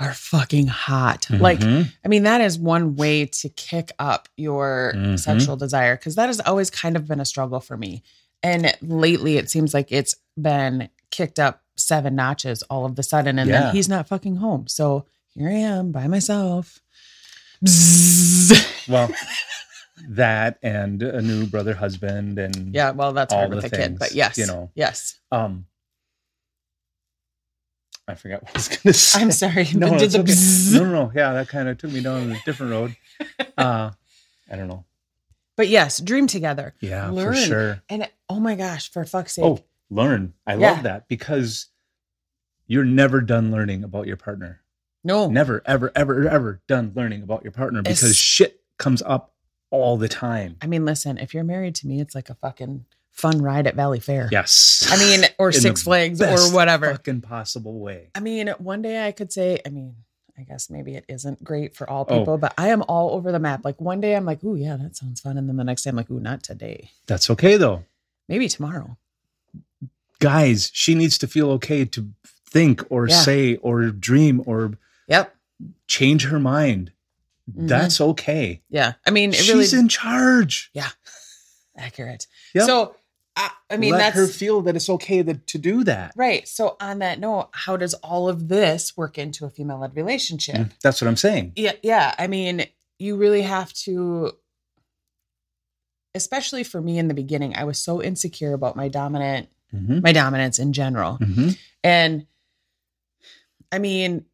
[0.00, 1.28] are fucking hot.
[1.30, 1.92] Like, Mhm.
[2.04, 5.20] I mean, that is one way to kick up your Mhm.
[5.20, 8.02] sexual desire because that has always kind of been a struggle for me.
[8.42, 13.38] And lately, it seems like it's been kicked up seven notches all of the sudden,
[13.38, 13.60] and Yeah.
[13.64, 14.66] then he's not fucking home.
[14.68, 16.80] So here I am by myself.
[17.64, 18.88] Bzzz.
[18.88, 19.10] well,
[20.08, 23.80] that and a new brother husband and Yeah, well, that's All hard with the a
[23.80, 24.70] kid, but yes, you know.
[24.74, 25.18] yes.
[25.30, 25.66] um
[28.06, 29.20] I forgot what I was going to say.
[29.20, 29.64] I'm sorry.
[29.74, 30.78] No, it's okay.
[30.78, 31.12] no, no, no.
[31.14, 32.96] Yeah, that kind of took me down a different road.
[33.56, 33.92] Uh,
[34.50, 34.84] I don't know.
[35.56, 36.74] But yes, dream together.
[36.80, 37.32] Yeah, Learn.
[37.34, 37.82] for sure.
[37.88, 39.44] And oh my gosh, for fuck's sake.
[39.44, 40.34] Oh, learn.
[40.44, 40.72] I Yeah.
[40.72, 41.66] love that because
[42.66, 44.60] you're never done learning about your partner.
[45.04, 45.28] no.
[45.28, 49.33] Never, ever, ever, ever done learning about your partner because It's- shit comes up
[49.70, 50.56] all the time.
[50.62, 53.76] I mean, listen, if you're married to me, it's like a fucking fun ride at
[53.76, 54.30] Valleyfair.
[54.30, 54.86] Yes.
[54.90, 56.90] I mean, or Six Flags or whatever.
[56.92, 58.08] Fucking possible way.
[58.14, 59.94] I mean, one day I could say, I mean,
[60.36, 62.18] I guess maybe it isn't great for all Oh.
[62.18, 63.64] people, but I am all over the map.
[63.64, 65.38] Like one day I'm like, ooh, yeah, that sounds fun.
[65.38, 66.90] And then the next day I'm like, ooh, not today.
[67.06, 67.84] That's okay though.
[68.28, 68.96] Maybe tomorrow.
[70.20, 72.08] Guys, she needs to feel okay to
[72.48, 73.20] think or Yeah.
[73.20, 74.72] say or dream or
[75.08, 75.34] Yep.
[75.86, 76.92] change her mind.
[77.50, 77.68] Mhm.
[77.68, 78.62] That's okay.
[78.70, 78.94] Yeah.
[79.06, 80.70] I mean, it She's really in charge.
[80.72, 80.88] Yeah.
[81.76, 82.26] Accurate.
[82.54, 82.66] Yep.
[82.66, 82.96] So,
[83.36, 86.12] I, I mean, Let that's her feel that it's okay that, to do that.
[86.16, 86.46] right.
[86.46, 90.54] So, on that note, how does all of this work into a female led relationship?
[90.54, 91.52] Mm, That's what I'm saying.
[91.56, 92.14] Yeah, yeah.
[92.16, 92.64] I mean,
[92.98, 94.32] you really have to
[96.14, 100.00] especially for me in the beginning, I was so insecure about my dominant Mhm.
[100.02, 101.18] my dominance in general.
[101.18, 101.58] Mhm.
[101.82, 102.26] And
[103.72, 104.24] I mean,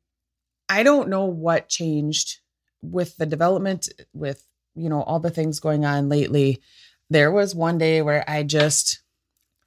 [0.69, 2.41] I don't know what changed
[2.83, 6.61] with the development with, you know, all the things going on lately.
[7.11, 9.01] There was one day where I just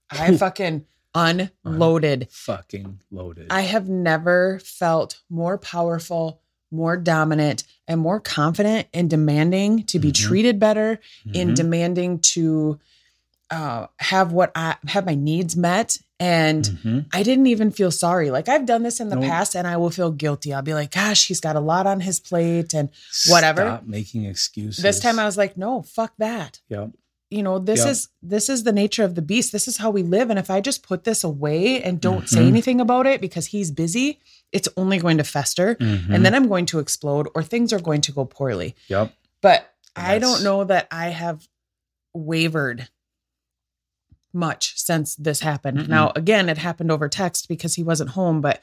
[0.09, 2.27] I fucking unloaded.
[2.31, 3.47] Fucking loaded.
[3.49, 10.09] I have never felt more powerful, more dominant, and more confident in demanding to be
[10.11, 10.15] Mhm.
[10.15, 10.99] treated better,
[11.33, 11.55] in Mhm.
[11.55, 12.79] demanding to
[13.51, 15.97] uh, have what I have my needs met.
[16.23, 17.05] And Mhm.
[17.11, 18.31] I didn't even feel sorry.
[18.31, 19.25] Like I've done this in the Nope.
[19.25, 20.53] past and I will feel guilty.
[20.53, 22.89] I'll be like, gosh, he's got a lot on his plate and
[23.27, 23.61] whatever.
[23.63, 24.81] Stop making excuses.
[24.81, 26.61] this time I was like, no, fuck that.
[26.69, 26.91] Yep.
[27.29, 27.89] You know, this Yeah.
[27.91, 29.51] is this is the nature of the beast.
[29.51, 30.29] This is how we live.
[30.29, 32.47] And if I just put this away and don't say Mhm.
[32.47, 34.19] anything about it because he's busy,
[34.51, 35.75] it's only going to fester.
[35.75, 36.13] Mhm.
[36.13, 38.75] And then I'm going to explode or things are going to go poorly.
[38.87, 39.11] Yep.
[39.41, 41.47] But And I don't know that I have
[42.13, 42.87] wavered
[44.33, 45.77] much since this happened.
[45.79, 45.87] Mm-mm.
[45.89, 48.61] Now, again, it happened over text because he wasn't home, but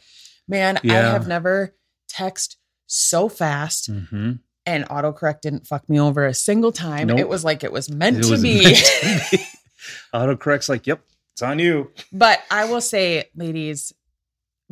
[0.48, 1.74] man, I have never
[2.08, 2.56] text
[2.86, 4.40] so fast Mhm.
[4.66, 7.06] and autocorrect didn't fuck me over a single time.
[7.06, 7.20] Nope.
[7.20, 8.64] It was like it was meant It to was be.
[8.64, 9.44] meant to be.
[10.12, 11.00] Autocorrect's like, yep,
[11.32, 11.90] it's on you.
[12.12, 13.92] but I will say, ladies,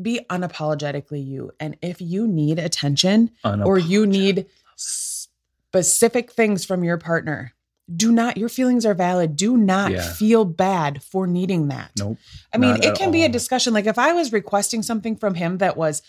[0.00, 1.52] be unapologetically you.
[1.60, 7.52] And if you need attention, or you need specific things from your partner,
[7.96, 9.34] do not, your feelings are valid.
[9.36, 10.12] Do not Yeah.
[10.12, 11.90] feel bad for needing that.
[11.98, 12.18] Nope.
[12.52, 13.72] I mean, it can be a discussion.
[13.72, 16.02] Like if I was requesting something from him that was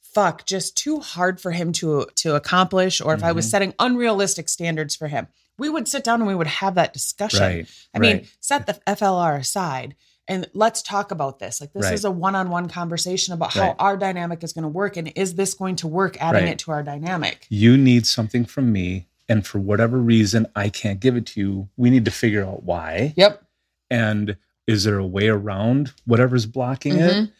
[0.00, 3.50] fuck, just too hard for him to to accomplish, or if I was Mhm.
[3.50, 7.40] setting unrealistic standards for him, we would sit down and we would have that discussion.
[7.40, 7.68] Right.
[7.94, 9.94] I mean, set the FLR aside
[10.26, 11.60] and let's talk about this.
[11.60, 11.94] Like this Right.
[11.94, 13.76] is a one-on-one conversation about how Right.
[13.78, 16.52] our dynamic is going to work and is this going to work adding Right.
[16.52, 17.46] it to our dynamic?
[17.50, 21.68] you need something from me, and for whatever reason, I can't give it to you.
[21.76, 23.14] We need to figure out why.
[23.16, 23.42] Yep.
[23.88, 27.12] And is there a way around whatever's blocking it?
[27.12, 27.32] Mhm.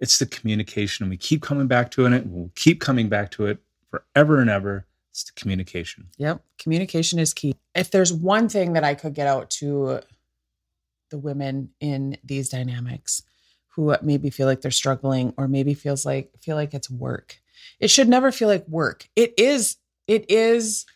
[0.00, 1.04] It's the communication.
[1.04, 2.12] And we keep coming back to it.
[2.12, 4.86] And we'll keep coming back to it forever and ever.
[5.10, 6.08] It's the communication.
[6.18, 6.44] Yep.
[6.58, 7.54] Communication is key.
[7.74, 10.00] If there's one thing that I could get out to
[11.10, 13.22] the women in these dynamics
[13.74, 17.40] who maybe feel like they're struggling or maybe feels like feel like it's work.
[17.78, 19.08] It should never feel like work.
[19.14, 19.76] It is
[20.10, 20.86] it is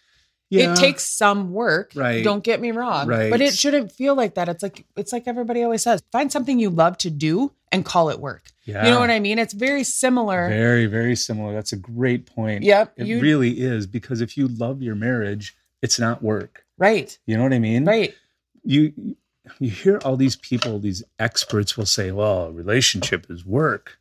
[0.50, 1.92] it takes some work.
[1.94, 2.22] Right.
[2.22, 3.08] Don't get me wrong.
[3.08, 3.30] Right.
[3.30, 4.48] But it shouldn't feel like that.
[4.48, 8.08] It's like it's like everybody always says, find something you love to do and call
[8.10, 8.44] it work.
[8.64, 8.84] yeah.
[8.84, 9.38] You know what I mean?
[9.38, 10.48] It's very similar.
[10.48, 11.52] Very, very similar.
[11.52, 12.62] That's a great point.
[12.62, 12.92] Yep.
[12.96, 16.64] It you really is because if you love your marriage, it's not work.
[16.78, 17.18] right.
[17.26, 17.84] You know what I mean?
[17.84, 18.14] Right.
[18.62, 19.16] You
[19.58, 23.98] you hear all these people, these experts will say, "Well, a relationship is work."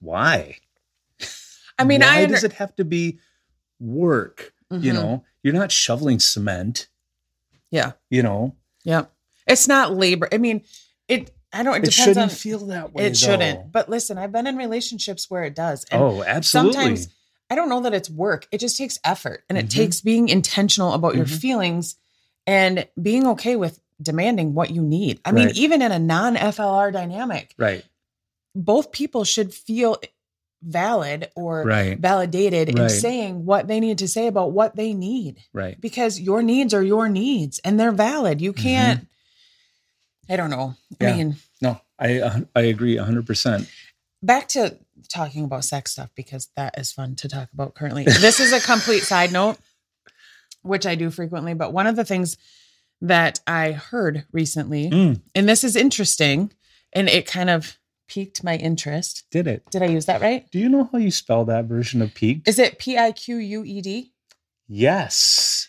[0.00, 0.56] Why?
[1.78, 3.18] I mean, Why I does it have to be
[3.82, 4.52] work?
[4.70, 4.94] You Mhm.
[4.94, 6.88] know, you're not shoveling cement.
[7.70, 7.92] Yeah.
[8.10, 9.06] You know, Yeah.
[9.46, 10.28] It's not labor.
[10.32, 10.62] I mean,
[11.08, 13.04] it I don't it, it, depends shouldn't on feel that way.
[13.06, 13.70] it shouldn't.
[13.72, 15.84] But listen, I've been in relationships where it does.
[15.90, 16.72] And oh, absolutely.
[16.72, 17.08] sometimes
[17.50, 18.46] I don't know that it's work.
[18.50, 19.70] It just takes effort and it Mhm.
[19.70, 21.38] takes being intentional about your Mhm.
[21.40, 21.96] feelings
[22.46, 25.20] and being okay with demanding what you need.
[25.24, 27.84] I mean, even in a non-FLR dynamic, right.
[28.54, 29.98] both people should feel
[30.62, 31.98] valid or Right.
[31.98, 35.80] validated in saying what they need to say about what they need Right.
[35.80, 38.40] because your needs are your needs and they're valid.
[38.40, 39.06] You can't
[40.28, 40.74] I don't know.
[41.00, 41.04] I Mm-hmm.
[41.04, 41.16] Yeah.
[41.16, 43.68] mean, No, I uh, I agree 100%.
[44.22, 48.04] back to talking about sex stuff because that is fun to talk about currently.
[48.04, 49.58] This is a complete side note,
[50.62, 52.36] which I do frequently, but one of the things
[53.00, 56.52] that I heard recently, Mm, and this is interesting,
[56.92, 57.76] and it kind of
[58.12, 59.24] piqued my interest.
[59.30, 59.62] did it.
[59.70, 60.50] Did I use that right?
[60.50, 62.46] Do you know how you spell that version of peaked?
[62.48, 64.12] Is it P I Q U E D?
[64.68, 65.68] yes.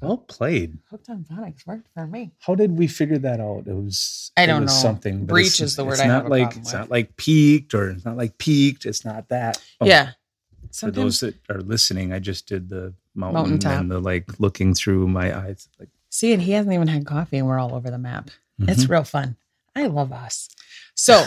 [0.00, 0.78] Well played.
[0.90, 2.32] Hooked on phonics worked for me.
[2.40, 3.68] How did we figure that out?
[3.68, 4.80] It was I don't was know.
[4.88, 5.26] something.
[5.26, 6.72] Breach is the word It's I not have like it's with.
[6.74, 8.84] not like peaked or it's not like peaked.
[8.84, 9.62] It's not that.
[9.80, 10.06] Oh, yeah.
[10.10, 13.80] For Sometimes those that are listening, I just did the mountain Mountaintop.
[13.80, 15.68] and the like looking through my eyes.
[15.78, 18.30] Like See, and he hasn't even had coffee, and we're all over the map.
[18.58, 19.36] It's mhm, real fun.
[19.76, 20.48] I love us.
[20.94, 21.26] So,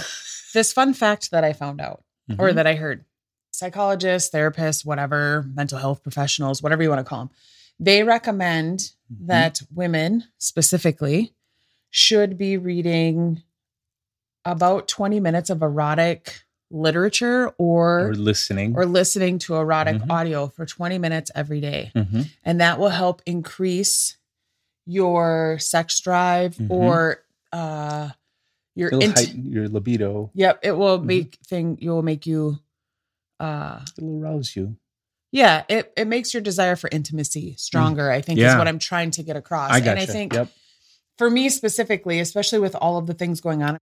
[0.53, 2.03] this fun fact that I found out
[2.39, 2.55] or mhm.
[2.55, 3.05] that I heard
[3.51, 7.29] psychologists, therapists, whatever, mental health professionals, whatever you want to call them,
[7.79, 9.27] they recommend Mhm.
[9.27, 11.33] that women specifically
[11.89, 13.43] should be reading
[14.43, 16.41] about 20 minutes of erotic
[16.71, 18.75] literature or or listening.
[18.75, 20.09] or listening to erotic Mhm.
[20.09, 22.29] audio for 20 minutes every day Mhm.
[22.43, 24.17] and that will help increase
[24.85, 26.71] your sex drive Mhm.
[26.71, 28.09] or uh
[28.75, 30.31] your It'll int- heighten your libido.
[30.33, 31.05] yep it will Mhm.
[31.05, 32.59] make thing you will make you
[33.39, 34.75] uh It'll arouse you.
[35.31, 38.57] yeah it it makes your desire for intimacy stronger i think is Mm.
[38.57, 40.49] What i'm trying to get across I got and i think Yep.
[41.17, 43.77] for me specifically especially with all of the things going on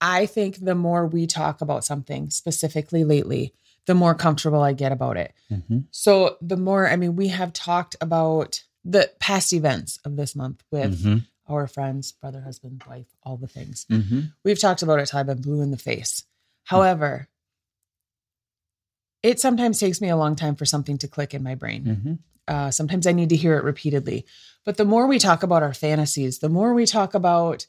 [0.00, 3.52] i think the more we talk about something specifically lately
[3.86, 5.84] the more comfortable i get about it Mhm.
[5.90, 10.62] so the more, I mean, we have talked about the past events of this month
[10.70, 11.26] with Mhm.
[11.48, 13.86] Our friends, brother, husband, wife, all the things.
[13.90, 14.32] Mhm.
[14.44, 16.24] We've talked about it till I've been blue in the face.
[16.64, 17.28] However,
[19.22, 21.84] it sometimes takes me a long time for something to click in my brain.
[21.84, 22.18] Mhm.
[22.46, 24.24] Uh, sometimes I need to hear it repeatedly.
[24.64, 27.66] But the more we talk about our fantasies, the more we talk about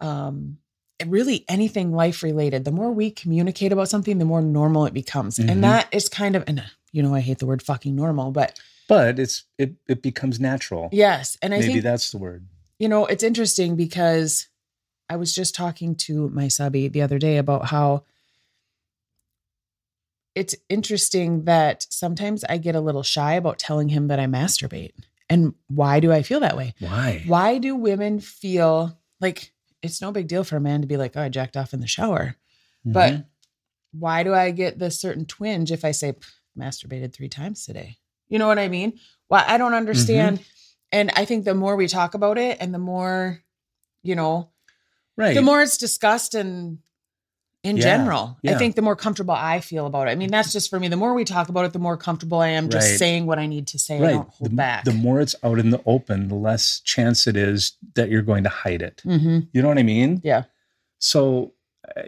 [0.00, 0.58] um,
[1.06, 5.38] really anything life related, the more we communicate about something, the more normal it becomes.
[5.38, 6.62] And that is kind of, and
[6.92, 8.58] you know, I hate the word fucking normal, but
[8.88, 10.88] But it's it it becomes natural.
[10.92, 11.36] yes.
[11.42, 12.46] And I Maybe think, that's the word.
[12.78, 14.48] You know, it's interesting because
[15.08, 18.04] I was just talking to my subby the other day about how
[20.34, 24.92] it's interesting that sometimes I get a little shy about telling him that I masturbate.
[25.30, 26.74] And why do I feel that way?
[26.78, 27.22] Why?
[27.26, 29.52] Why do women feel like
[29.82, 31.80] it's no big deal for a man to be like, oh, I jacked off in
[31.80, 32.36] the shower?
[32.84, 33.24] But Mhm.
[33.92, 36.14] why do I get this certain twinge if I say
[36.56, 37.96] masturbated three times today?
[38.28, 38.98] You know what I mean?
[39.28, 40.40] Why I don't understand.
[40.92, 43.42] And I think the more we talk about it and the more,
[44.02, 44.50] you know,
[45.16, 45.34] right.
[45.34, 46.78] the more it's discussed and
[47.64, 50.12] in Yeah, general, I think the more comfortable I feel about it.
[50.12, 50.86] I mean, that's just for me.
[50.86, 52.98] The more we talk about it, the more comfortable I am just Right.
[52.98, 53.98] saying what I need to say.
[53.98, 54.12] I right.
[54.12, 54.84] don't hold the, back.
[54.84, 58.44] the more it's out in the open, the less chance it is that you're going
[58.44, 59.00] to hide it.
[59.02, 60.20] hmm You know what I mean?
[60.22, 60.44] Yeah.
[61.00, 61.54] So,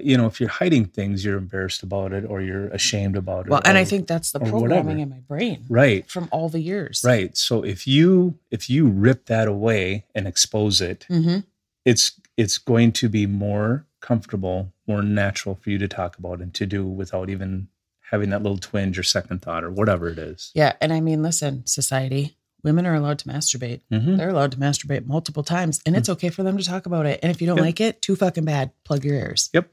[0.01, 3.51] you know, if you're hiding things, you're embarrassed about it or you're ashamed about it.
[3.51, 4.99] Well, and I think that's the or programming whatever.
[5.03, 7.03] in my brain right, from all the years.
[7.05, 7.37] right.
[7.37, 11.39] So if you if you rip that away and expose it, hmm
[11.85, 16.53] it's it's going to be more comfortable, more natural for you to talk about and
[16.55, 17.69] to do without even
[18.11, 20.51] having that little twinge or second thought or whatever it is.
[20.55, 20.75] Yeah.
[20.81, 23.81] And I mean, listen, society, women are allowed to masturbate.
[23.93, 24.17] Mhm.
[24.17, 27.21] They're allowed to masturbate multiple times, and it's okay for them to talk about it.
[27.23, 27.65] And if you don't Yep.
[27.65, 28.71] like it, too fucking bad.
[28.85, 29.51] Plug your ears.
[29.53, 29.71] Yep.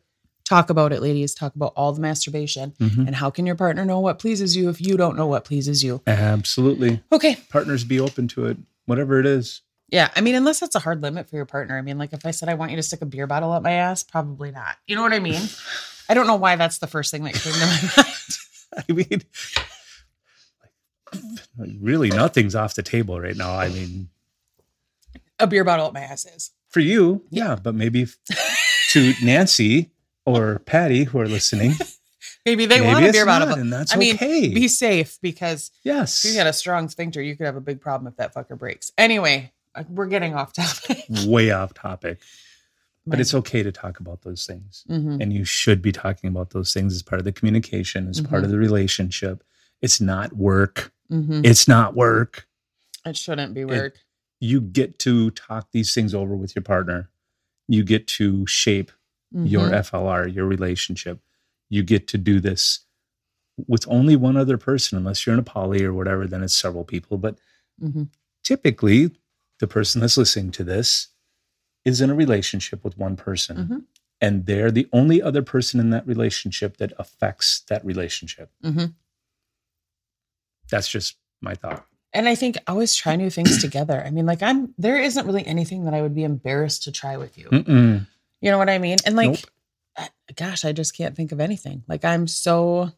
[0.47, 1.33] Talk about it, ladies.
[1.33, 2.73] Talk about all the masturbation.
[2.79, 3.07] Mhm.
[3.07, 5.83] And how can your partner know what pleases you if you don't know what pleases
[5.83, 6.01] you?
[6.05, 7.01] Absolutely.
[7.11, 7.37] Okay.
[7.49, 9.61] Partners be open to it, whatever it is.
[9.89, 10.09] Yeah.
[10.15, 11.77] I mean, unless that's a hard limit for your partner.
[11.77, 13.63] I mean, like if I said I want you to stick a beer bottle up
[13.63, 14.75] my ass, probably not.
[14.87, 15.41] You know what I mean?
[16.09, 17.65] I don't know why that's the first thing that came to my
[17.97, 18.07] mind.
[18.87, 19.21] I mean,
[21.81, 23.55] really, nothing's off the table right now.
[23.55, 24.09] I mean,
[25.39, 26.51] A beer bottle at my ass is.
[26.69, 28.07] for you, yeah, but maybe
[28.89, 29.91] to Nancy
[30.25, 31.73] or Patty who are listening,
[32.45, 33.47] Maybe they maybe want a beer bottle.
[33.49, 34.53] not, and that's I mean, okay.
[34.53, 37.81] be safe because yes, if you got a strong sphincter, you could have a big
[37.81, 38.91] problem if that fucker breaks.
[38.99, 41.05] Anyway, uh, we're getting off topic.
[41.25, 42.19] way off topic.
[43.07, 44.83] But it's okay to talk about those things.
[44.89, 45.21] Mhm.
[45.21, 48.41] And you should be talking about those things as part of the communication, as part
[48.41, 48.45] Mhm.
[48.45, 49.43] of the relationship.
[49.81, 50.91] It's not work.
[51.11, 51.45] Mhm.
[51.45, 52.47] It's not work.
[53.05, 53.99] It shouldn't be work.
[54.39, 57.09] You get to talk these things over with your partner.
[57.67, 58.91] You get to shape
[59.31, 59.73] your Mhm.
[59.73, 61.19] FLR, your relationship.
[61.69, 62.81] You get to do this
[63.67, 66.83] with only one other person, unless you're in a poly or whatever, then it's several
[66.83, 67.17] people.
[67.17, 67.37] But
[67.81, 68.09] Mhm.
[68.43, 69.11] typically,
[69.59, 71.07] the person that's listening to this
[71.85, 73.57] is in a relationship with one person.
[73.57, 73.85] Mhm.
[74.21, 78.51] And they're the only other person in that relationship that affects that relationship.
[80.69, 81.85] That's just my thought.
[82.13, 84.01] And I think always try new things together.
[84.05, 87.17] I mean, like I'm there isn't really anything that I would be embarrassed to try
[87.17, 87.49] with you.
[87.49, 88.07] Mm-mm.
[88.41, 88.97] You know what I mean?
[89.05, 89.39] And like, Nope.
[89.97, 91.83] I- gosh, I just can't think of anything.
[91.87, 92.91] Like I'm so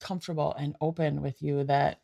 [0.00, 2.00] comfortable and open with you that,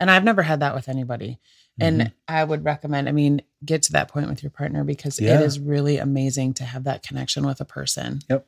[0.00, 1.38] and I've never had that with anybody.
[1.80, 2.12] And Mhm.
[2.28, 5.40] I would recommend, I mean, get to that point with your partner because Yeah.
[5.40, 8.20] it is really amazing to have that connection with a person.
[8.28, 8.46] Yep.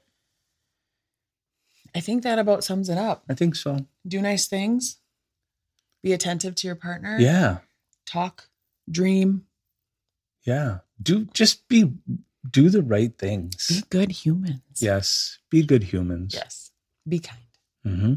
[1.95, 3.25] I think that about sums it up.
[3.29, 3.87] I think so.
[4.07, 4.99] Do nice things,
[6.03, 7.59] be attentive to your partner, Yeah.
[8.07, 8.49] talk,
[8.91, 9.47] dream,
[10.45, 10.81] Yeah.
[11.03, 11.93] Do just be
[12.51, 13.67] do the right things.
[13.69, 14.61] be good humans.
[14.81, 15.39] Yes.
[15.51, 16.35] Be good humans.
[16.35, 16.73] Yes.
[17.09, 17.41] Be kind.
[17.83, 18.15] hmm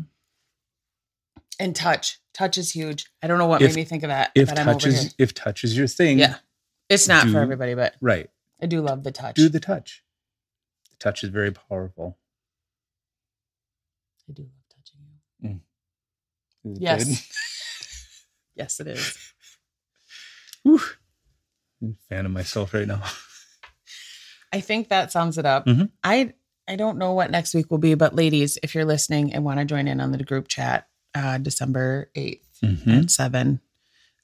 [1.59, 2.19] And touch.
[2.33, 3.09] Touch is huge.
[3.23, 4.31] I don't know what If- made me think of that.
[4.35, 6.37] If but I'm over touch is if touch is your thing, Yeah.
[6.89, 8.29] It's not do- for everybody, but right.
[8.61, 9.35] I do love the touch.
[9.35, 10.03] Do the touch.
[10.91, 12.17] The touch is very powerful.
[14.29, 14.99] I do love touching
[15.41, 15.61] you.
[16.75, 17.27] It Yes.
[18.55, 19.15] Yes, it is.
[20.63, 20.79] Whew.
[21.81, 23.03] I'm a fan of myself right now.
[24.51, 25.65] I think that sums it up.
[25.67, 25.91] Mhm.
[26.03, 26.33] I
[26.67, 29.59] I don't know what next week will be, but ladies, if you're listening and want
[29.59, 33.03] to join in on the group chat, uh, December 8th Mhm.
[33.03, 33.61] at seven,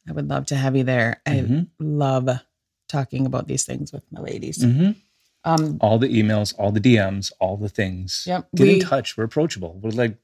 [0.10, 1.22] I would love to have you there.
[1.28, 1.68] I Mhm.
[1.80, 2.28] love
[2.89, 4.64] talking about these things with my ladies.
[5.46, 8.24] Um, All the emails, all the DMs, all the things.
[8.26, 8.48] Yep.
[8.56, 9.18] Get We- in touch.
[9.18, 9.78] We're approachable.
[9.82, 10.18] We're like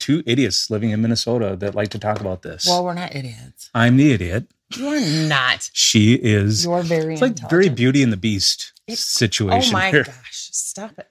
[0.00, 2.66] two idiots living in Minnesota that like to talk about this.
[2.66, 3.70] well, we're not idiots.
[3.74, 4.48] I'm the idiot.
[4.76, 5.70] You're not.
[5.72, 6.64] She is.
[6.64, 7.68] You're very it's like very.
[7.68, 10.02] Beauty and the Beast It's- situation Oh my here.
[10.02, 10.48] gosh.
[10.52, 11.08] Stop it.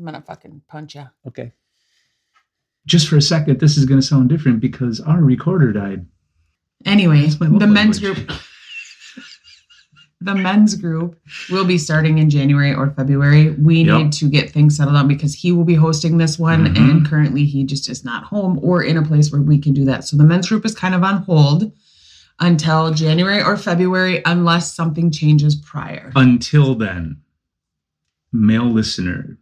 [0.00, 1.08] I'm gonna fucking punch you.
[1.28, 1.52] Okay.
[2.86, 6.06] Just for a second, this is going to sound different because our recorder died.
[6.86, 8.26] Anyway, the men's language.
[8.26, 8.32] group
[10.22, 11.18] the men's group
[11.50, 13.50] will be starting in January or February.
[13.52, 13.98] We Yep.
[13.98, 16.76] need to get things settled on because he will be hosting this one Mhm.
[16.76, 19.84] and currently he just is not home or in a place where we can do
[19.86, 20.04] that.
[20.04, 21.72] So the men's group is kind of on hold
[22.38, 26.12] until January or February unless something changes prior.
[26.14, 27.16] Until then,
[28.32, 29.38] male listener,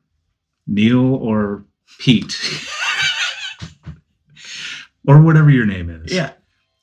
[0.67, 1.65] Neil or
[1.99, 2.37] Pete,
[5.09, 6.31] or whatever your name is, Yeah.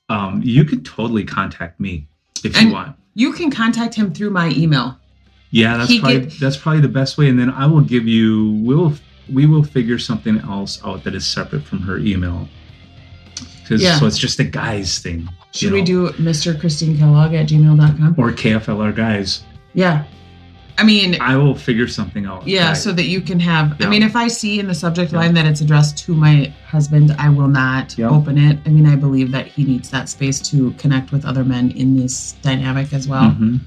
[0.10, 2.08] um, you can totally contact me
[2.44, 2.98] if And- you want.
[3.16, 4.98] You can contact him through my email.
[5.50, 7.30] Yeah, that's he probably get- that's probably the best way.
[7.30, 8.94] And then I will give you we'll
[9.32, 12.48] we will figure something else out that is separate from her email.
[13.70, 13.98] Yeah.
[13.98, 15.28] so it's just a guys thing.
[15.52, 16.60] Should we know, do Mr.
[16.60, 18.14] Christine Kellogg at gmail.com?
[18.18, 19.44] or KFLR guys?
[19.74, 20.04] Yeah.
[20.78, 22.46] I mean, I will figure something out.
[22.48, 22.84] Yeah, guys.
[22.84, 23.78] so that you can have.
[23.80, 23.88] Yeah.
[23.88, 25.20] I mean, if I see in the subject Yeah.
[25.20, 28.10] line that it's addressed to my husband, I will not Yeah.
[28.10, 28.60] open it.
[28.66, 31.96] I mean, I believe that he needs that space to connect with other men in
[31.96, 33.32] this dynamic as well.
[33.32, 33.62] Mhm.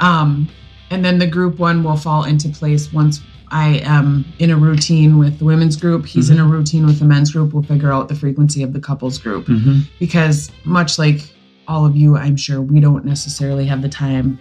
[0.00, 0.48] Um,
[0.90, 3.20] and then the group one will fall into place once
[3.52, 6.04] I am in a routine with the women's group.
[6.06, 7.52] He's in a routine with the men's group.
[7.54, 9.82] We'll figure out the frequency of the couples group Mhm.
[10.00, 11.22] because much like
[11.68, 14.38] all of you, I'm sure we don't necessarily have the time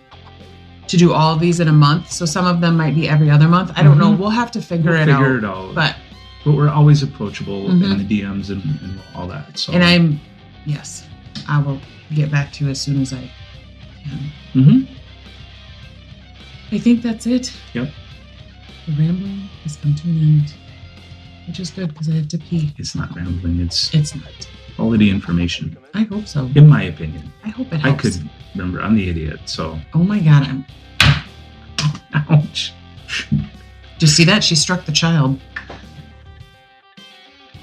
[0.87, 2.11] to do all of these in a month.
[2.11, 3.71] So some of them might be every other month.
[3.75, 4.11] I don't know.
[4.13, 4.17] Mhm.
[4.19, 5.43] We'll have to figure, We'll it, figure out.
[5.43, 5.75] it out.
[5.75, 5.95] But
[6.43, 7.91] but we're always approachable Mhm.
[7.91, 9.57] in the DMs and, and all that.
[9.57, 10.19] So and I'm
[10.65, 11.05] yes,
[11.47, 11.79] I will
[12.13, 13.29] get back to you as soon as I
[14.03, 14.31] can.
[14.53, 14.93] Mm-hmm.
[16.75, 17.51] I think that's it.
[17.73, 17.89] Yep.
[18.87, 20.53] The rambling has come to an end,
[21.47, 22.71] which is good because I have to pee.
[22.77, 23.59] it's not rambling.
[23.61, 24.23] It's It's not.
[24.75, 26.49] Quality information, I hope so.
[26.55, 27.31] in my opinion.
[27.43, 28.15] I hope it I could
[28.53, 28.81] remember.
[28.81, 29.39] I'm the idiot.
[29.45, 30.47] So Oh my god!
[30.47, 30.65] I'm.
[32.29, 32.73] ouch.
[33.29, 33.37] Do
[33.99, 34.43] you see that?
[34.43, 35.39] She struck the child.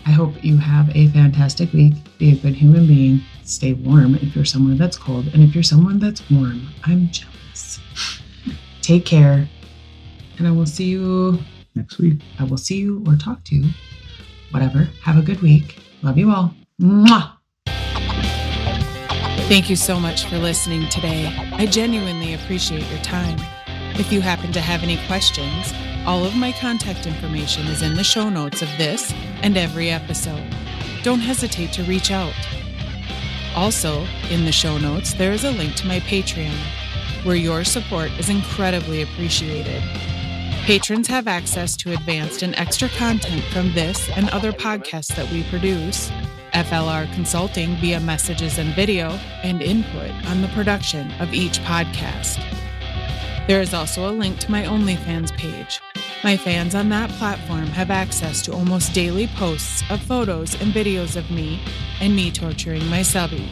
[0.05, 1.95] I hope you have a fantastic week.
[2.19, 3.23] Be a good human being.
[3.45, 5.29] Stay warm if you're someone that's cold.
[5.33, 7.81] And if you're someone that's warm, I'm jealous.
[8.81, 9.49] Take care.
[10.39, 11.39] And I will see you.
[11.75, 12.21] Next week.
[12.39, 13.71] I will see you or talk to you.
[14.51, 14.89] Whatever.
[15.03, 15.79] Have a good week.
[16.03, 16.53] Love you all.
[16.83, 17.39] Mwah.
[19.47, 21.33] Thank you so much for listening today.
[21.53, 23.39] I genuinely appreciate your time.
[23.95, 25.73] If you happen to have any questions,
[26.07, 29.13] all of my contact information is in the show notes of this
[29.43, 30.43] and every episode.
[31.05, 32.35] Don't hesitate to reach out.
[33.55, 36.57] Also, in the show notes, there is a link to my Patreon,
[37.25, 39.83] where your support is incredibly appreciated.
[40.65, 45.45] Patrons have access to advanced and extra content from this and other podcasts that we
[45.45, 46.11] produce,
[46.53, 49.11] FLR consulting via messages and video,
[49.43, 52.39] and input on the production of each podcast.
[53.49, 55.81] There is also a link to my OnlyFans page.
[56.23, 61.17] My fans on that platform have access to almost daily posts of photos and videos
[61.17, 61.61] of me
[62.01, 63.51] and me torturing my subby,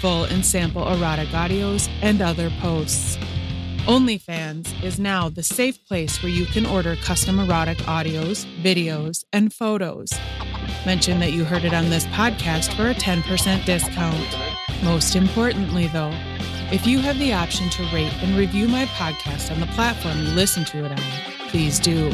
[0.00, 3.18] full and sample erotic audios, and other posts.
[3.86, 9.54] OnlyFans is now the safe place where you can order custom erotic audios, videos, and
[9.54, 10.12] photos.
[10.84, 14.36] Mention that you heard it on this podcast for a 10% discount.
[14.82, 16.10] Most importantly, though,
[16.72, 20.32] if you have the option to rate and review my podcast on the platform you
[20.32, 22.12] listen to it on, please do.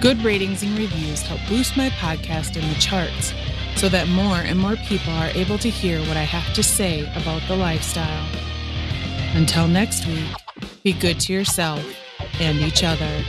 [0.00, 3.34] Good ratings and reviews help boost my podcast in the charts
[3.74, 7.00] so that more and more people are able to hear what I have to say
[7.20, 8.28] about the lifestyle.
[9.34, 10.30] Until next week,
[10.82, 11.84] be good to yourself
[12.40, 13.22] and each other.